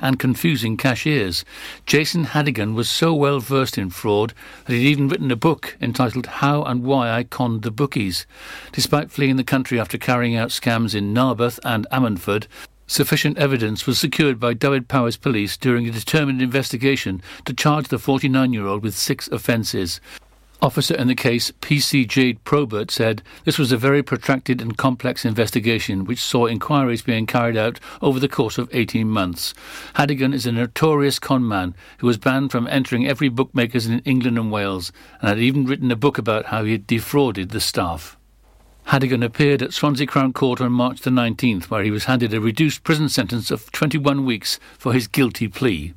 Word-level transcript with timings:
and 0.00 0.18
confusing 0.18 0.76
cashiers. 0.76 1.44
Jason 1.86 2.26
Hadigan 2.26 2.74
was 2.74 2.88
so 2.88 3.14
well 3.14 3.40
versed 3.40 3.78
in 3.78 3.90
fraud 3.90 4.32
that 4.66 4.74
he'd 4.74 4.86
even 4.86 5.08
written 5.08 5.30
a 5.30 5.36
book 5.36 5.76
entitled 5.80 6.26
How 6.26 6.62
and 6.62 6.82
Why 6.82 7.10
I 7.10 7.24
Conned 7.24 7.62
the 7.62 7.70
Bookies. 7.70 8.26
Despite 8.72 9.10
fleeing 9.10 9.36
the 9.36 9.44
country 9.44 9.78
after 9.78 9.98
carrying 9.98 10.36
out 10.36 10.50
scams 10.50 10.94
in 10.94 11.14
Narberth 11.14 11.58
and 11.64 11.86
Ammanford, 11.90 12.46
Sufficient 12.90 13.38
evidence 13.38 13.86
was 13.86 14.00
secured 14.00 14.40
by 14.40 14.52
Dyfed-Powys 14.52 15.16
police 15.16 15.56
during 15.56 15.86
a 15.86 15.92
determined 15.92 16.42
investigation 16.42 17.22
to 17.44 17.54
charge 17.54 17.86
the 17.86 18.00
49 18.00 18.52
year 18.52 18.66
old 18.66 18.82
with 18.82 18.96
six 18.96 19.28
offences. 19.28 20.00
Officer 20.62 20.94
in 20.94 21.08
the 21.08 21.14
case, 21.14 21.52
PC 21.62 22.06
Jade 22.06 22.44
Probert, 22.44 22.90
said 22.90 23.22
this 23.44 23.58
was 23.58 23.72
a 23.72 23.78
very 23.78 24.02
protracted 24.02 24.60
and 24.60 24.76
complex 24.76 25.24
investigation 25.24 26.04
which 26.04 26.20
saw 26.20 26.46
inquiries 26.46 27.00
being 27.00 27.26
carried 27.26 27.56
out 27.56 27.80
over 28.02 28.20
the 28.20 28.28
course 28.28 28.58
of 28.58 28.68
18 28.72 29.08
months. 29.08 29.54
Hadigan 29.96 30.34
is 30.34 30.44
a 30.44 30.52
notorious 30.52 31.18
conman 31.18 31.74
who 31.98 32.06
was 32.06 32.18
banned 32.18 32.50
from 32.50 32.66
entering 32.66 33.06
every 33.06 33.30
bookmakers 33.30 33.86
in 33.86 34.00
England 34.00 34.36
and 34.36 34.52
Wales 34.52 34.92
and 35.20 35.30
had 35.30 35.38
even 35.38 35.64
written 35.64 35.90
a 35.90 35.96
book 35.96 36.18
about 36.18 36.46
how 36.46 36.64
he 36.64 36.72
had 36.72 36.86
defrauded 36.86 37.50
the 37.50 37.60
staff. 37.60 38.18
Hadigan 38.88 39.24
appeared 39.24 39.62
at 39.62 39.72
Swansea 39.72 40.06
Crown 40.06 40.32
Court 40.32 40.60
on 40.60 40.72
March 40.72 41.00
the 41.00 41.10
19th, 41.10 41.64
where 41.64 41.84
he 41.84 41.90
was 41.90 42.04
handed 42.04 42.34
a 42.34 42.40
reduced 42.40 42.82
prison 42.82 43.08
sentence 43.08 43.50
of 43.50 43.70
21 43.72 44.24
weeks 44.24 44.58
for 44.78 44.92
his 44.92 45.06
guilty 45.06 45.48
plea. 45.48 45.94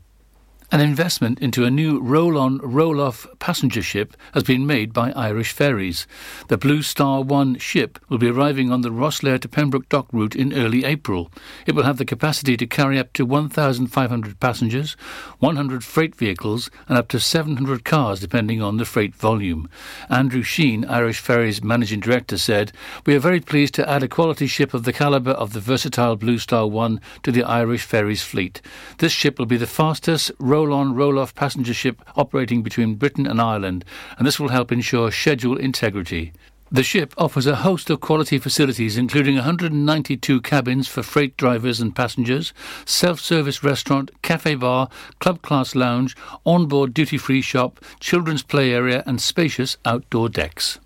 An 0.73 0.81
investment 0.81 1.37
into 1.37 1.65
a 1.65 1.69
new 1.69 1.99
roll 1.99 2.35
on, 2.35 2.57
roll 2.57 2.99
off 2.99 3.27
passenger 3.37 3.83
ship 3.83 4.17
has 4.33 4.41
been 4.41 4.65
made 4.65 4.91
by 4.91 5.11
Irish 5.11 5.51
Ferries. 5.51 6.07
The 6.47 6.57
Blue 6.57 6.81
Star 6.81 7.21
1 7.21 7.59
ship 7.59 7.99
will 8.09 8.17
be 8.17 8.31
arriving 8.31 8.71
on 8.71 8.81
the 8.81 8.89
Rosslare 8.89 9.39
to 9.41 9.47
Pembroke 9.47 9.87
Dock 9.87 10.07
route 10.11 10.35
in 10.35 10.51
early 10.51 10.83
April. 10.83 11.29
It 11.67 11.75
will 11.75 11.83
have 11.83 11.99
the 11.99 12.05
capacity 12.05 12.57
to 12.57 12.65
carry 12.65 12.97
up 12.97 13.13
to 13.13 13.23
1,500 13.23 14.39
passengers, 14.39 14.93
100 15.37 15.83
freight 15.83 16.15
vehicles, 16.15 16.71
and 16.89 16.97
up 16.97 17.07
to 17.09 17.19
700 17.19 17.85
cars, 17.85 18.19
depending 18.19 18.63
on 18.63 18.77
the 18.77 18.85
freight 18.85 19.13
volume. 19.13 19.69
Andrew 20.09 20.41
Sheen, 20.41 20.85
Irish 20.85 21.19
Ferries 21.19 21.63
Managing 21.63 21.99
Director, 21.99 22.39
said, 22.39 22.71
We 23.05 23.13
are 23.13 23.19
very 23.19 23.41
pleased 23.41 23.75
to 23.75 23.87
add 23.87 24.01
a 24.01 24.07
quality 24.07 24.47
ship 24.47 24.73
of 24.73 24.85
the 24.85 24.93
calibre 24.93 25.33
of 25.33 25.53
the 25.53 25.59
versatile 25.59 26.15
Blue 26.15 26.39
Star 26.39 26.65
1 26.65 26.99
to 27.21 27.31
the 27.31 27.43
Irish 27.43 27.83
Ferries 27.83 28.23
fleet. 28.23 28.59
This 28.97 29.11
ship 29.11 29.37
will 29.37 29.45
be 29.45 29.57
the 29.57 29.67
fastest 29.67 30.31
roll 30.39 30.62
roll 30.65 30.79
on, 30.79 30.95
roll 30.95 31.19
off 31.19 31.35
passenger 31.35 31.73
ship 31.73 32.01
operating 32.15 32.63
between 32.63 32.95
Britain 32.95 33.27
and 33.27 33.41
Ireland, 33.41 33.83
and 34.17 34.25
this 34.25 34.39
will 34.39 34.49
help 34.49 34.71
ensure 34.71 35.11
schedule 35.11 35.57
integrity. 35.57 36.31
The 36.71 36.83
ship 36.83 37.13
offers 37.17 37.45
a 37.45 37.57
host 37.57 37.89
of 37.89 37.99
quality 37.99 38.39
facilities, 38.39 38.97
including 38.97 39.35
192 39.35 40.41
cabins 40.41 40.87
for 40.87 41.03
freight 41.03 41.35
drivers 41.37 41.81
and 41.81 41.95
passengers, 41.95 42.53
self 42.85 43.19
service 43.19 43.63
restaurant, 43.63 44.09
cafe 44.21 44.55
bar, 44.55 44.89
club 45.19 45.41
class 45.41 45.75
lounge, 45.75 46.15
onboard 46.45 46.93
duty 46.93 47.17
free 47.17 47.41
shop, 47.41 47.83
children's 47.99 48.41
play 48.41 48.73
area, 48.73 49.03
and 49.05 49.21
spacious 49.21 49.77
outdoor 49.85 50.29
decks. 50.29 50.79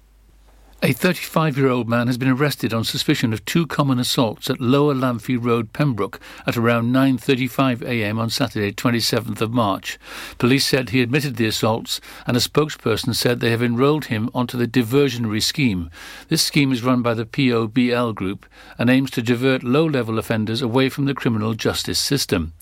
A 0.83 0.93
35 0.93 1.57
year 1.57 1.69
old 1.69 1.89
man 1.89 2.05
has 2.05 2.19
been 2.19 2.27
arrested 2.29 2.71
on 2.71 2.83
suspicion 2.83 3.33
of 3.33 3.43
two 3.45 3.65
common 3.65 3.97
assaults 3.97 4.47
at 4.47 4.61
Lower 4.61 4.93
Lamphey 4.93 5.35
Road, 5.35 5.73
Pembroke, 5.73 6.19
at 6.45 6.55
around 6.55 6.93
9.35 6.93 7.81
a.m. 7.81 8.19
on 8.19 8.29
Saturday, 8.29 8.71
27th 8.71 9.41
of 9.41 9.51
March. 9.51 9.97
Police 10.37 10.67
said 10.67 10.91
he 10.91 11.01
admitted 11.01 11.35
the 11.35 11.47
assaults, 11.47 11.99
and 12.27 12.37
a 12.37 12.39
spokesperson 12.39 13.15
said 13.15 13.39
they 13.39 13.49
have 13.49 13.63
enrolled 13.63 14.05
him 14.05 14.29
onto 14.35 14.55
the 14.55 14.67
diversionary 14.67 15.41
scheme. 15.41 15.89
This 16.29 16.43
scheme 16.43 16.71
is 16.71 16.83
run 16.83 17.01
by 17.01 17.15
the 17.15 17.25
POBL 17.25 18.13
group 18.13 18.45
and 18.77 18.87
aims 18.87 19.09
to 19.11 19.23
divert 19.23 19.63
low 19.63 19.85
level 19.85 20.19
offenders 20.19 20.61
away 20.61 20.89
from 20.89 21.05
the 21.05 21.15
criminal 21.15 21.55
justice 21.55 21.97
system. 21.97 22.53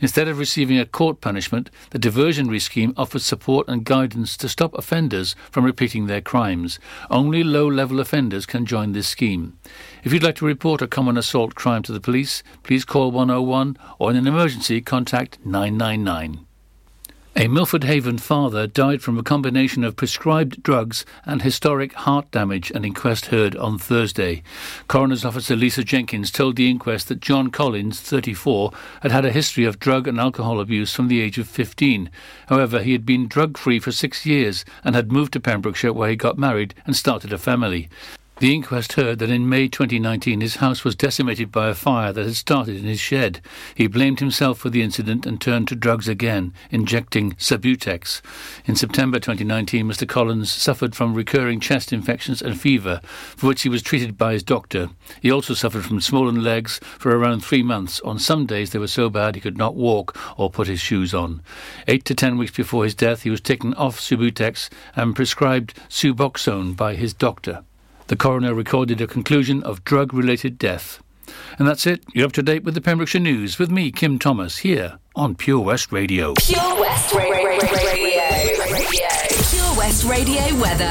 Instead 0.00 0.28
of 0.28 0.38
receiving 0.38 0.78
a 0.78 0.86
court 0.86 1.20
punishment, 1.20 1.70
the 1.90 1.98
diversionary 1.98 2.62
scheme 2.62 2.94
offers 2.96 3.26
support 3.26 3.66
and 3.66 3.84
guidance 3.84 4.36
to 4.36 4.48
stop 4.48 4.72
offenders 4.78 5.34
from 5.50 5.64
repeating 5.64 6.06
their 6.06 6.20
crimes. 6.20 6.78
Only 7.10 7.42
low 7.42 7.63
low 7.64 7.70
level 7.74 7.98
offenders 7.98 8.44
can 8.44 8.66
join 8.66 8.92
this 8.92 9.08
scheme. 9.08 9.58
If 10.02 10.12
you'd 10.12 10.22
like 10.22 10.36
to 10.36 10.44
report 10.44 10.82
a 10.82 10.86
common 10.86 11.16
assault 11.16 11.54
crime 11.54 11.82
to 11.84 11.92
the 11.92 12.00
police, 12.00 12.42
please 12.62 12.84
call 12.84 13.10
101 13.10 13.78
or 13.98 14.10
in 14.10 14.16
an 14.16 14.26
emergency 14.26 14.82
contact 14.82 15.38
999. 15.46 16.44
A 17.36 17.48
Milford 17.48 17.82
Haven 17.82 18.18
father 18.18 18.68
died 18.68 19.02
from 19.02 19.18
a 19.18 19.24
combination 19.24 19.82
of 19.82 19.96
prescribed 19.96 20.62
drugs 20.62 21.04
and 21.24 21.42
historic 21.42 21.92
heart 21.94 22.30
damage, 22.30 22.70
an 22.70 22.84
inquest 22.84 23.26
heard 23.26 23.56
on 23.56 23.76
Thursday. 23.76 24.44
Coroner's 24.86 25.24
officer 25.24 25.56
Lisa 25.56 25.82
Jenkins 25.82 26.30
told 26.30 26.54
the 26.54 26.70
inquest 26.70 27.08
that 27.08 27.18
John 27.18 27.50
Collins, 27.50 28.00
34, 28.00 28.70
had 29.00 29.10
had 29.10 29.24
a 29.24 29.32
history 29.32 29.64
of 29.64 29.80
drug 29.80 30.06
and 30.06 30.20
alcohol 30.20 30.60
abuse 30.60 30.94
from 30.94 31.08
the 31.08 31.20
age 31.20 31.36
of 31.36 31.48
15. 31.48 32.08
However, 32.46 32.80
he 32.80 32.92
had 32.92 33.04
been 33.04 33.26
drug 33.26 33.58
free 33.58 33.80
for 33.80 33.90
six 33.90 34.24
years 34.24 34.64
and 34.84 34.94
had 34.94 35.10
moved 35.10 35.32
to 35.32 35.40
Pembrokeshire 35.40 35.92
where 35.92 36.10
he 36.10 36.16
got 36.16 36.38
married 36.38 36.72
and 36.86 36.94
started 36.94 37.32
a 37.32 37.38
family. 37.38 37.88
The 38.40 38.52
inquest 38.52 38.94
heard 38.94 39.20
that 39.20 39.30
in 39.30 39.48
May 39.48 39.68
2019 39.68 40.40
his 40.40 40.56
house 40.56 40.82
was 40.82 40.96
decimated 40.96 41.52
by 41.52 41.68
a 41.68 41.74
fire 41.74 42.12
that 42.12 42.24
had 42.24 42.34
started 42.34 42.76
in 42.76 42.82
his 42.82 42.98
shed. 42.98 43.40
He 43.76 43.86
blamed 43.86 44.18
himself 44.18 44.58
for 44.58 44.70
the 44.70 44.82
incident 44.82 45.24
and 45.24 45.40
turned 45.40 45.68
to 45.68 45.76
drugs 45.76 46.08
again, 46.08 46.52
injecting 46.68 47.34
Subutex. 47.34 48.22
In 48.64 48.74
September 48.74 49.20
2019, 49.20 49.86
Mr. 49.86 50.08
Collins 50.08 50.50
suffered 50.50 50.96
from 50.96 51.14
recurring 51.14 51.60
chest 51.60 51.92
infections 51.92 52.42
and 52.42 52.60
fever, 52.60 53.00
for 53.04 53.46
which 53.46 53.62
he 53.62 53.68
was 53.68 53.82
treated 53.82 54.18
by 54.18 54.32
his 54.32 54.42
doctor. 54.42 54.90
He 55.20 55.30
also 55.30 55.54
suffered 55.54 55.84
from 55.84 56.00
swollen 56.00 56.42
legs 56.42 56.80
for 56.98 57.16
around 57.16 57.44
three 57.44 57.62
months. 57.62 58.00
On 58.00 58.18
some 58.18 58.46
days 58.46 58.70
they 58.70 58.80
were 58.80 58.88
so 58.88 59.08
bad 59.08 59.36
he 59.36 59.40
could 59.40 59.56
not 59.56 59.76
walk 59.76 60.18
or 60.36 60.50
put 60.50 60.66
his 60.66 60.80
shoes 60.80 61.14
on. 61.14 61.40
Eight 61.86 62.04
to 62.06 62.16
ten 62.16 62.36
weeks 62.36 62.56
before 62.56 62.82
his 62.82 62.96
death, 62.96 63.22
he 63.22 63.30
was 63.30 63.40
taken 63.40 63.74
off 63.74 64.00
Subutex 64.00 64.70
and 64.96 65.14
prescribed 65.14 65.74
Suboxone 65.88 66.76
by 66.76 66.96
his 66.96 67.14
doctor. 67.14 67.62
The 68.06 68.16
coroner 68.16 68.52
recorded 68.52 69.00
a 69.00 69.06
conclusion 69.06 69.62
of 69.62 69.82
drug 69.82 70.12
related 70.12 70.58
death. 70.58 71.02
And 71.58 71.66
that's 71.66 71.86
it. 71.86 72.04
You're 72.12 72.26
up 72.26 72.32
to 72.32 72.42
date 72.42 72.62
with 72.62 72.74
the 72.74 72.82
Pembrokeshire 72.82 73.20
News 73.20 73.58
with 73.58 73.70
me, 73.70 73.90
Kim 73.90 74.18
Thomas, 74.18 74.58
here 74.58 74.98
on 75.16 75.34
Pure 75.34 75.60
West 75.60 75.90
Radio. 75.90 76.34
Pure 76.34 76.80
West 76.80 77.14
Radio. 77.14 77.32
Radio. 77.32 78.22
Pure 79.48 79.78
West 79.78 80.04
Radio 80.04 80.60
weather. 80.60 80.90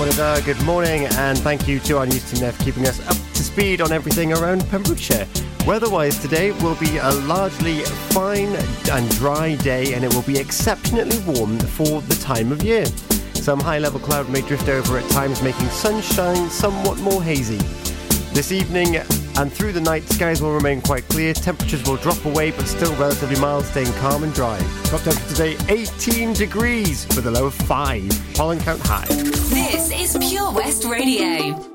Well, 0.00 0.42
good 0.42 0.60
morning, 0.62 1.04
and 1.04 1.38
thank 1.38 1.68
you 1.68 1.78
to 1.80 1.98
our 1.98 2.06
news 2.06 2.28
team 2.30 2.40
there 2.40 2.52
for 2.52 2.64
keeping 2.64 2.86
us 2.86 3.06
up 3.06 3.16
to 3.34 3.42
speed 3.42 3.82
on 3.82 3.92
everything 3.92 4.32
around 4.32 4.66
Pembrokeshire. 4.70 5.28
Weather-wise, 5.66 6.18
today 6.18 6.52
will 6.52 6.74
be 6.76 6.96
a 6.96 7.10
largely 7.26 7.80
fine 8.10 8.56
and 8.90 9.10
dry 9.16 9.56
day, 9.56 9.92
and 9.92 10.04
it 10.04 10.14
will 10.14 10.22
be 10.22 10.38
exceptionally 10.38 11.18
warm 11.26 11.58
for 11.58 12.00
the 12.00 12.16
time 12.22 12.50
of 12.50 12.62
year. 12.62 12.86
Some 13.44 13.60
high 13.60 13.78
level 13.78 14.00
cloud 14.00 14.30
may 14.30 14.40
drift 14.40 14.70
over 14.70 14.96
at 14.96 15.06
times, 15.10 15.42
making 15.42 15.68
sunshine 15.68 16.48
somewhat 16.48 16.98
more 17.00 17.22
hazy. 17.22 17.58
This 18.32 18.52
evening 18.52 18.96
and 19.36 19.52
through 19.52 19.72
the 19.72 19.82
night, 19.82 20.04
skies 20.04 20.40
will 20.40 20.54
remain 20.54 20.80
quite 20.80 21.06
clear. 21.08 21.34
Temperatures 21.34 21.84
will 21.84 21.98
drop 21.98 22.24
away, 22.24 22.52
but 22.52 22.66
still 22.66 22.96
relatively 22.96 23.38
mild, 23.38 23.66
staying 23.66 23.92
calm 24.00 24.24
and 24.24 24.32
dry. 24.32 24.56
Top 24.84 25.02
temperature 25.02 25.28
today 25.28 25.56
18 25.68 26.32
degrees 26.32 27.06
with 27.08 27.26
a 27.26 27.30
low 27.30 27.44
of 27.44 27.54
5. 27.54 28.32
Pollen 28.34 28.60
count 28.60 28.80
high. 28.82 29.04
This 29.08 29.92
is 29.92 30.16
Pure 30.26 30.52
West 30.52 30.86
Radio. 30.86 31.73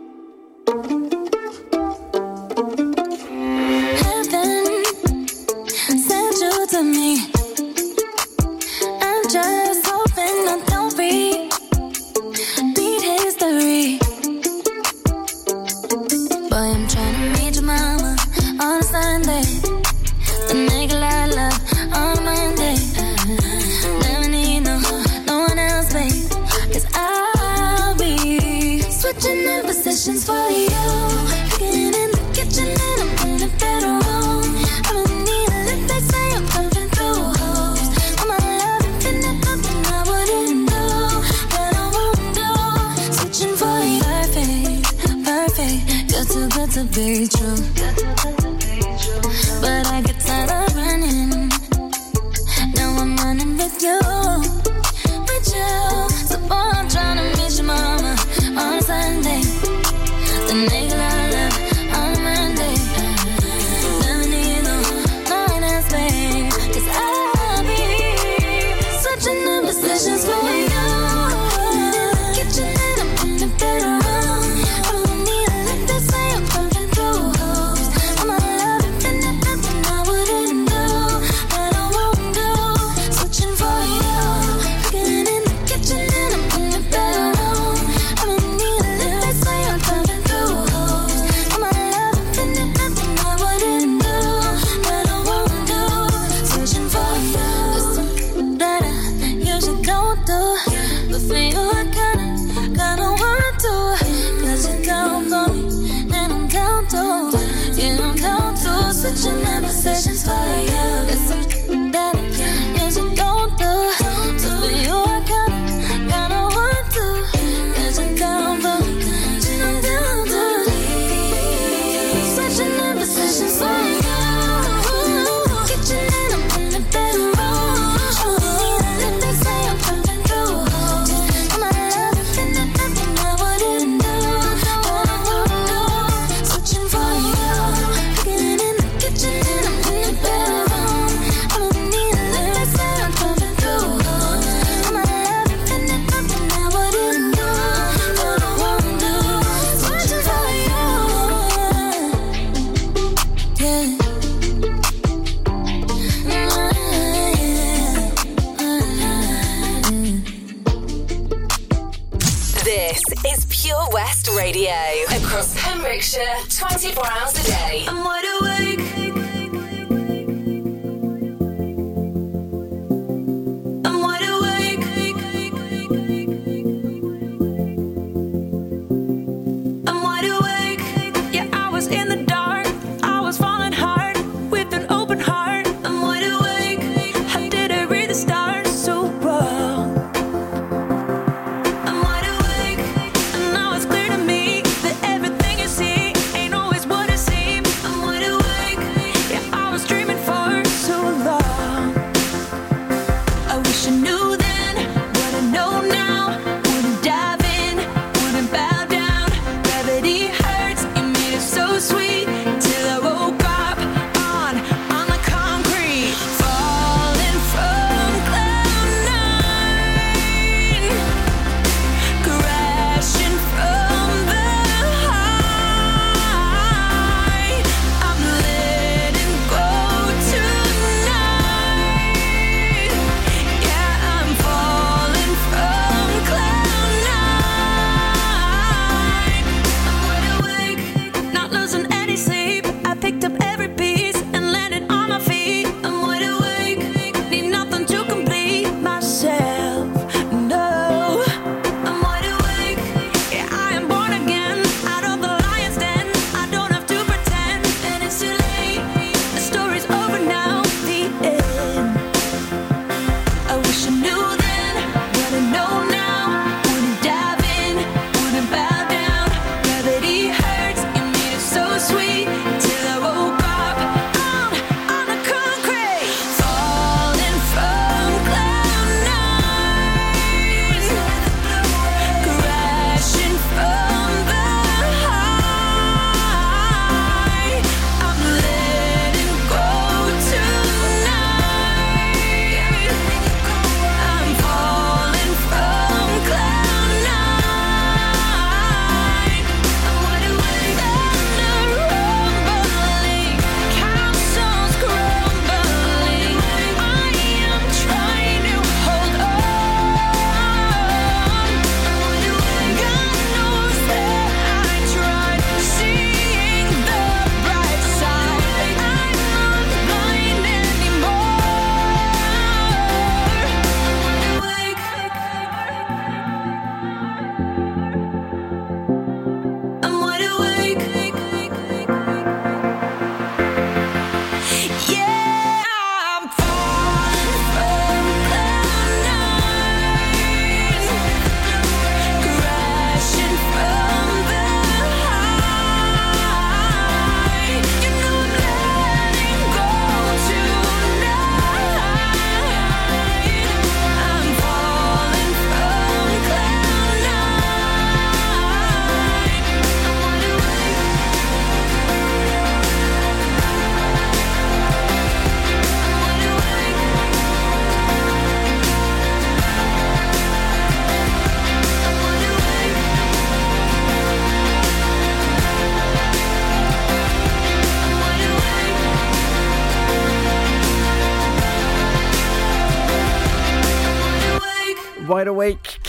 Anymore. 330.38 330.69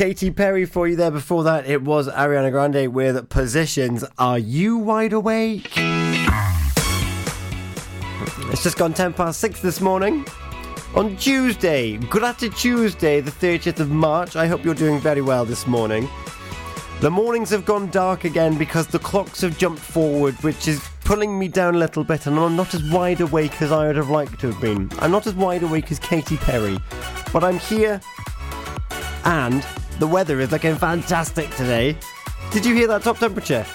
Katy 0.00 0.30
Perry 0.30 0.64
for 0.64 0.88
you 0.88 0.97
there. 0.97 1.11
Before 1.11 1.45
that, 1.45 1.66
it 1.66 1.83
was 1.83 2.09
Ariana 2.09 2.50
Grande 2.50 2.88
with 2.90 3.28
Positions. 3.28 4.02
Are 4.16 4.38
you 4.38 4.78
wide 4.78 5.12
awake? 5.12 5.75
It's 8.50 8.62
just 8.62 8.78
gone 8.78 8.95
10 8.95 9.12
past 9.12 9.40
6 9.40 9.61
this 9.61 9.83
morning. 9.83 10.25
On 10.95 11.14
Tuesday, 11.19 11.99
Grata 11.99 12.49
Tuesday, 12.49 13.21
the 13.21 13.30
30th 13.30 13.78
of 13.78 13.90
March. 13.90 14.37
I 14.37 14.47
hope 14.47 14.64
you're 14.64 14.73
doing 14.73 15.00
very 15.00 15.21
well 15.21 15.45
this 15.45 15.66
morning. 15.66 16.09
The 17.02 17.11
mornings 17.11 17.50
have 17.50 17.66
gone 17.66 17.90
dark 17.90 18.25
again 18.25 18.57
because 18.57 18.87
the 18.87 19.00
clocks 19.00 19.42
have 19.42 19.59
jumped 19.59 19.83
forward, 19.83 20.35
which 20.37 20.66
is 20.66 20.83
pulling 21.04 21.38
me 21.38 21.47
down 21.47 21.75
a 21.75 21.78
little 21.78 22.04
bit, 22.04 22.25
and 22.26 22.38
I'm 22.38 22.57
not 22.57 22.73
as 22.73 22.83
wide 22.85 23.21
awake 23.21 23.61
as 23.61 23.71
I 23.71 23.88
would 23.88 23.97
have 23.97 24.09
liked 24.09 24.40
to 24.40 24.50
have 24.50 24.62
been. 24.62 24.90
I'm 25.00 25.11
not 25.11 25.26
as 25.26 25.35
wide 25.35 25.62
awake 25.62 25.92
as 25.92 25.99
Katy 25.99 26.38
Perry, 26.38 26.78
but 27.35 27.45
I'm 27.45 27.59
here, 27.59 28.00
and 29.26 29.62
the 30.00 30.07
weather 30.07 30.40
is 30.40 30.50
looking 30.50 30.75
fantastic 30.76 31.54
today. 31.57 31.95
Did 32.52 32.64
you 32.64 32.75
hear 32.75 32.88
that 32.88 33.02
top 33.02 33.19
temperature? 33.19 33.66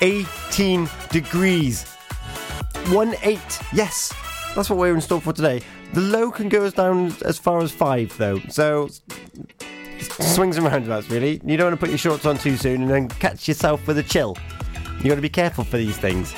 18 0.00 0.88
degrees. 1.10 1.84
1 2.88 3.14
8. 3.22 3.38
Yes, 3.74 4.12
that's 4.56 4.70
what 4.70 4.78
we're 4.78 4.94
in 4.94 5.00
store 5.02 5.20
for 5.20 5.34
today. 5.34 5.60
The 5.92 6.00
low 6.00 6.30
can 6.30 6.48
go 6.48 6.64
as 6.64 6.72
down 6.72 7.14
as 7.24 7.38
far 7.38 7.60
as 7.60 7.70
5, 7.70 8.16
though, 8.16 8.40
so 8.48 8.88
swings 10.00 10.56
and 10.56 10.66
roundabouts, 10.66 11.10
really. 11.10 11.40
You 11.44 11.58
don't 11.58 11.66
want 11.66 11.78
to 11.78 11.80
put 11.80 11.90
your 11.90 11.98
shorts 11.98 12.24
on 12.24 12.38
too 12.38 12.56
soon 12.56 12.82
and 12.82 12.90
then 12.90 13.08
catch 13.08 13.46
yourself 13.46 13.86
with 13.86 13.98
a 13.98 14.02
chill. 14.02 14.36
You 14.98 15.10
got 15.10 15.16
to 15.16 15.20
be 15.20 15.28
careful 15.28 15.64
for 15.64 15.76
these 15.76 15.98
things. 15.98 16.32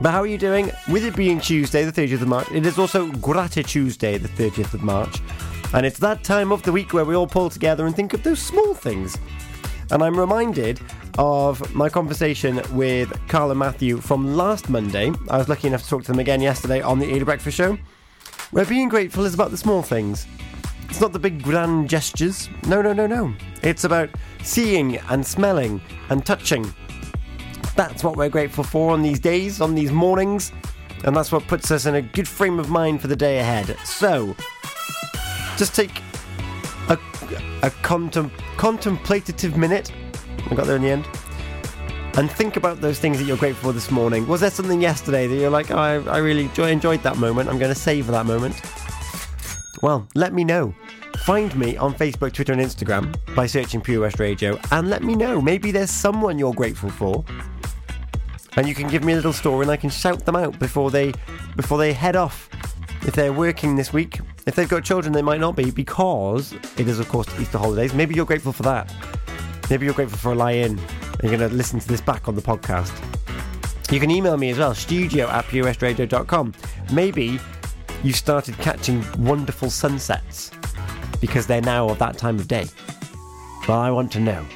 But 0.00 0.12
how 0.12 0.20
are 0.22 0.28
you 0.28 0.38
doing? 0.38 0.70
With 0.88 1.04
it 1.04 1.16
being 1.16 1.40
Tuesday, 1.40 1.84
the 1.84 1.92
30th 1.92 2.22
of 2.22 2.28
March, 2.28 2.50
it 2.52 2.64
is 2.64 2.78
also 2.78 3.10
Grata 3.14 3.64
Tuesday, 3.64 4.16
the 4.16 4.28
30th 4.28 4.74
of 4.74 4.82
March. 4.84 5.20
And 5.74 5.84
it's 5.84 5.98
that 5.98 6.24
time 6.24 6.50
of 6.50 6.62
the 6.62 6.72
week 6.72 6.92
where 6.92 7.04
we 7.04 7.14
all 7.14 7.26
pull 7.26 7.50
together 7.50 7.86
and 7.86 7.94
think 7.94 8.14
of 8.14 8.22
those 8.22 8.40
small 8.40 8.74
things. 8.74 9.18
And 9.90 10.02
I'm 10.02 10.18
reminded 10.18 10.80
of 11.18 11.74
my 11.74 11.88
conversation 11.88 12.62
with 12.72 13.12
Carl 13.28 13.50
and 13.50 13.58
Matthew 13.58 13.98
from 13.98 14.36
last 14.36 14.68
Monday. 14.70 15.12
I 15.28 15.36
was 15.36 15.48
lucky 15.48 15.68
enough 15.68 15.82
to 15.82 15.88
talk 15.88 16.04
to 16.04 16.12
them 16.12 16.20
again 16.20 16.40
yesterday 16.40 16.80
on 16.80 16.98
the 16.98 17.10
Early 17.10 17.24
Breakfast 17.24 17.56
Show, 17.56 17.78
where 18.50 18.64
being 18.64 18.88
grateful 18.88 19.24
is 19.24 19.34
about 19.34 19.50
the 19.50 19.56
small 19.56 19.82
things. 19.82 20.26
It's 20.88 21.00
not 21.00 21.12
the 21.12 21.18
big 21.18 21.42
grand 21.42 21.90
gestures. 21.90 22.48
No, 22.66 22.80
no, 22.80 22.92
no, 22.92 23.06
no. 23.06 23.34
It's 23.62 23.84
about 23.84 24.08
seeing 24.42 24.96
and 25.10 25.26
smelling 25.26 25.82
and 26.08 26.24
touching. 26.24 26.72
That's 27.76 28.02
what 28.02 28.16
we're 28.16 28.30
grateful 28.30 28.64
for 28.64 28.92
on 28.92 29.02
these 29.02 29.20
days, 29.20 29.60
on 29.60 29.74
these 29.74 29.92
mornings, 29.92 30.52
and 31.04 31.14
that's 31.14 31.30
what 31.30 31.46
puts 31.46 31.70
us 31.70 31.86
in 31.86 31.94
a 31.94 32.02
good 32.02 32.26
frame 32.26 32.58
of 32.58 32.70
mind 32.70 33.00
for 33.00 33.06
the 33.06 33.16
day 33.16 33.38
ahead. 33.38 33.76
So, 33.84 34.34
just 35.58 35.74
take 35.74 36.00
a, 36.88 36.98
a 37.62 37.70
contem- 37.82 38.30
contemplative 38.56 39.56
minute. 39.56 39.92
I 40.50 40.54
got 40.54 40.66
there 40.66 40.76
in 40.76 40.82
the 40.82 40.90
end. 40.90 41.06
And 42.16 42.30
think 42.30 42.56
about 42.56 42.80
those 42.80 42.98
things 42.98 43.18
that 43.18 43.24
you're 43.24 43.36
grateful 43.36 43.70
for 43.70 43.72
this 43.72 43.90
morning. 43.90 44.26
Was 44.26 44.40
there 44.40 44.50
something 44.50 44.80
yesterday 44.80 45.26
that 45.26 45.36
you're 45.36 45.50
like, 45.50 45.70
oh, 45.70 45.76
I, 45.76 45.94
I 46.04 46.18
really 46.18 46.44
enjoy, 46.44 46.70
enjoyed 46.70 47.02
that 47.02 47.16
moment? 47.16 47.48
I'm 47.48 47.58
going 47.58 47.72
to 47.72 47.78
save 47.78 48.06
that 48.08 48.26
moment. 48.26 48.60
Well, 49.82 50.08
let 50.14 50.32
me 50.32 50.42
know. 50.42 50.74
Find 51.18 51.54
me 51.56 51.76
on 51.76 51.94
Facebook, 51.94 52.32
Twitter, 52.32 52.52
and 52.52 52.62
Instagram 52.62 53.14
by 53.34 53.46
searching 53.46 53.80
Pure 53.80 54.00
West 54.00 54.18
Radio 54.18 54.58
and 54.72 54.88
let 54.88 55.02
me 55.02 55.14
know. 55.14 55.40
Maybe 55.40 55.70
there's 55.70 55.90
someone 55.90 56.38
you're 56.38 56.54
grateful 56.54 56.90
for. 56.90 57.24
And 58.56 58.66
you 58.66 58.74
can 58.74 58.88
give 58.88 59.04
me 59.04 59.12
a 59.12 59.16
little 59.16 59.32
story 59.32 59.62
and 59.62 59.70
I 59.70 59.76
can 59.76 59.90
shout 59.90 60.24
them 60.24 60.34
out 60.34 60.58
before 60.58 60.90
they 60.90 61.12
before 61.54 61.78
they 61.78 61.92
head 61.92 62.16
off. 62.16 62.48
If 63.02 63.14
they're 63.14 63.32
working 63.32 63.76
this 63.76 63.92
week, 63.92 64.18
if 64.48 64.54
they've 64.54 64.68
got 64.68 64.82
children, 64.82 65.12
they 65.12 65.20
might 65.20 65.40
not 65.40 65.56
be 65.56 65.70
because 65.70 66.54
it 66.78 66.88
is, 66.88 66.98
of 66.98 67.08
course, 67.10 67.28
Easter 67.38 67.58
holidays. 67.58 67.92
Maybe 67.92 68.14
you're 68.14 68.24
grateful 68.24 68.54
for 68.54 68.62
that. 68.62 68.90
Maybe 69.68 69.84
you're 69.84 69.94
grateful 69.94 70.16
for 70.16 70.32
a 70.32 70.34
lie 70.34 70.52
in 70.52 70.78
and 70.78 71.22
you're 71.22 71.36
going 71.36 71.50
to 71.50 71.54
listen 71.54 71.78
to 71.78 71.86
this 71.86 72.00
back 72.00 72.28
on 72.28 72.34
the 72.34 72.40
podcast. 72.40 72.90
You 73.92 74.00
can 74.00 74.10
email 74.10 74.38
me 74.38 74.48
as 74.48 74.58
well, 74.58 74.74
studio 74.74 75.28
at 75.28 75.44
purewestradio.com. 75.44 76.54
Maybe 76.94 77.38
you've 78.02 78.16
started 78.16 78.56
catching 78.56 79.04
wonderful 79.18 79.68
sunsets 79.68 80.50
because 81.20 81.46
they're 81.46 81.60
now 81.60 81.86
of 81.90 81.98
that 81.98 82.16
time 82.16 82.38
of 82.38 82.48
day. 82.48 82.66
Well, 83.68 83.78
I 83.78 83.90
want 83.90 84.10
to 84.12 84.20
know. 84.20 84.46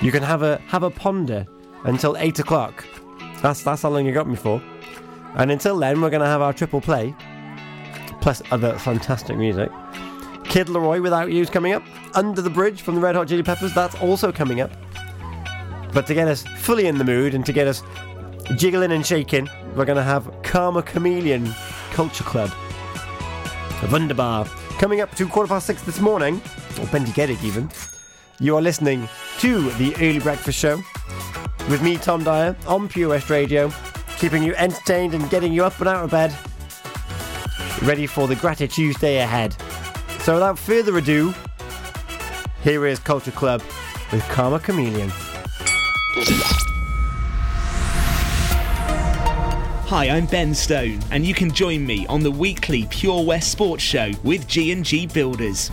You 0.00 0.10
can 0.10 0.22
have 0.22 0.42
a 0.42 0.56
have 0.68 0.84
a 0.84 0.90
ponder 0.90 1.46
until 1.84 2.16
eight 2.16 2.38
o'clock. 2.38 2.86
That's 3.42 3.62
that's 3.62 3.82
how 3.82 3.90
long 3.90 4.06
you 4.06 4.12
got 4.12 4.26
me 4.26 4.36
for. 4.36 4.62
And 5.34 5.50
until 5.50 5.78
then, 5.78 6.00
we're 6.00 6.08
going 6.08 6.22
to 6.22 6.26
have 6.26 6.40
our 6.40 6.54
triple 6.54 6.80
play, 6.80 7.14
plus 8.20 8.42
other 8.50 8.78
fantastic 8.78 9.36
music. 9.36 9.70
Kid 10.44 10.66
LAROI 10.66 11.00
Without 11.00 11.30
You's 11.30 11.50
coming 11.50 11.72
up. 11.72 11.82
Under 12.14 12.42
the 12.42 12.50
Bridge 12.50 12.82
from 12.82 12.96
the 12.96 13.00
Red 13.00 13.14
Hot 13.14 13.28
Chili 13.28 13.42
Peppers, 13.42 13.72
that's 13.72 13.94
also 13.96 14.32
coming 14.32 14.60
up. 14.60 14.70
But 15.92 16.06
to 16.08 16.14
get 16.14 16.28
us 16.28 16.42
fully 16.58 16.86
in 16.86 16.98
the 16.98 17.04
mood 17.04 17.34
and 17.34 17.46
to 17.46 17.52
get 17.52 17.66
us 17.66 17.82
jiggling 18.56 18.92
and 18.92 19.06
shaking, 19.06 19.48
we're 19.76 19.84
going 19.84 19.96
to 19.96 20.02
have 20.02 20.30
Karma 20.42 20.82
Chameleon 20.82 21.52
Culture 21.92 22.24
Club. 22.24 22.50
Wunderbar. 23.90 24.44
Coming 24.78 25.00
up 25.00 25.14
to 25.16 25.26
quarter 25.26 25.48
past 25.48 25.66
six 25.66 25.82
this 25.82 26.00
morning, 26.00 26.40
or 26.80 26.86
Bendy 26.86 27.12
Geddick 27.12 27.42
even, 27.44 27.70
you 28.40 28.56
are 28.56 28.62
listening 28.62 29.08
to 29.38 29.70
the 29.72 29.94
Early 29.96 30.18
Breakfast 30.18 30.58
Show 30.58 30.82
with 31.68 31.82
me, 31.82 31.96
Tom 31.96 32.24
Dyer, 32.24 32.56
on 32.66 32.88
Pure 32.88 33.10
West 33.10 33.30
Radio, 33.30 33.72
keeping 34.18 34.42
you 34.42 34.54
entertained 34.56 35.14
and 35.14 35.28
getting 35.30 35.52
you 35.52 35.64
up 35.64 35.78
and 35.78 35.88
out 35.88 36.04
of 36.04 36.10
bed, 36.10 36.34
ready 37.82 38.06
for 38.06 38.28
the 38.28 38.36
Gratitude 38.36 38.70
Tuesday 38.70 39.18
ahead. 39.18 39.56
So 40.20 40.34
without 40.34 40.58
further 40.58 40.96
ado, 40.98 41.34
here 42.62 42.86
is 42.86 42.98
Culture 42.98 43.30
Club 43.30 43.62
with 44.12 44.22
Karma 44.28 44.60
Chameleon. 44.60 45.10
Hi, 49.88 50.08
I'm 50.08 50.26
Ben 50.26 50.54
Stone, 50.54 51.00
and 51.10 51.26
you 51.26 51.34
can 51.34 51.50
join 51.50 51.84
me 51.84 52.06
on 52.06 52.22
the 52.22 52.30
weekly 52.30 52.86
Pure 52.90 53.24
West 53.24 53.50
Sports 53.50 53.82
Show 53.82 54.12
with 54.22 54.46
G&G 54.46 55.08
Builders. 55.08 55.72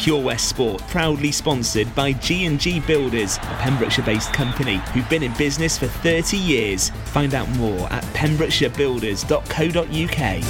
Pure 0.00 0.22
West 0.22 0.48
Sport, 0.48 0.80
proudly 0.88 1.30
sponsored 1.30 1.94
by 1.94 2.12
G&G 2.12 2.80
Builders, 2.80 3.36
a 3.36 3.56
Pembrokeshire-based 3.60 4.32
company 4.32 4.76
who've 4.94 5.06
been 5.10 5.22
in 5.22 5.34
business 5.34 5.76
for 5.76 5.88
30 5.88 6.38
years. 6.38 6.88
Find 7.04 7.34
out 7.34 7.50
more 7.50 7.86
at 7.92 8.02
pembrokeshirebuilders.co.uk. 8.14 10.44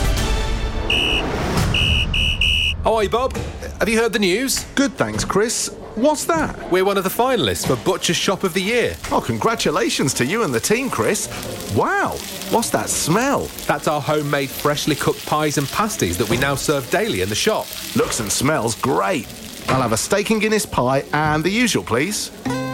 Hi, 2.84 3.08
Bob. 3.08 3.36
Have 3.80 3.88
you 3.88 3.98
heard 3.98 4.12
the 4.12 4.20
news? 4.20 4.66
Good, 4.76 4.92
thanks, 4.92 5.24
Chris. 5.24 5.74
What's 5.96 6.26
that? 6.26 6.70
We're 6.70 6.84
one 6.84 6.96
of 6.96 7.02
the 7.02 7.10
finalists 7.10 7.66
for 7.66 7.74
Butcher's 7.84 8.16
Shop 8.16 8.44
of 8.44 8.54
the 8.54 8.62
Year. 8.62 8.94
Oh, 9.10 9.20
congratulations 9.20 10.14
to 10.14 10.24
you 10.24 10.44
and 10.44 10.54
the 10.54 10.60
team, 10.60 10.88
Chris. 10.88 11.26
Wow, 11.74 12.10
what's 12.50 12.70
that 12.70 12.88
smell? 12.88 13.48
That's 13.66 13.88
our 13.88 14.00
homemade, 14.00 14.48
freshly 14.48 14.94
cooked 14.94 15.26
pies 15.26 15.58
and 15.58 15.66
pasties 15.68 16.16
that 16.18 16.30
we 16.30 16.36
now 16.36 16.54
serve 16.54 16.88
daily 16.90 17.22
in 17.22 17.28
the 17.28 17.34
shop. 17.34 17.66
Looks 17.96 18.20
and 18.20 18.30
smells 18.30 18.76
great. 18.76 19.26
I'll 19.70 19.82
have 19.82 19.92
a 19.92 19.96
steak 19.96 20.30
and 20.30 20.40
Guinness 20.40 20.66
pie 20.66 21.04
and 21.12 21.44
the 21.44 21.50
usual, 21.50 21.84
please. 21.84 22.30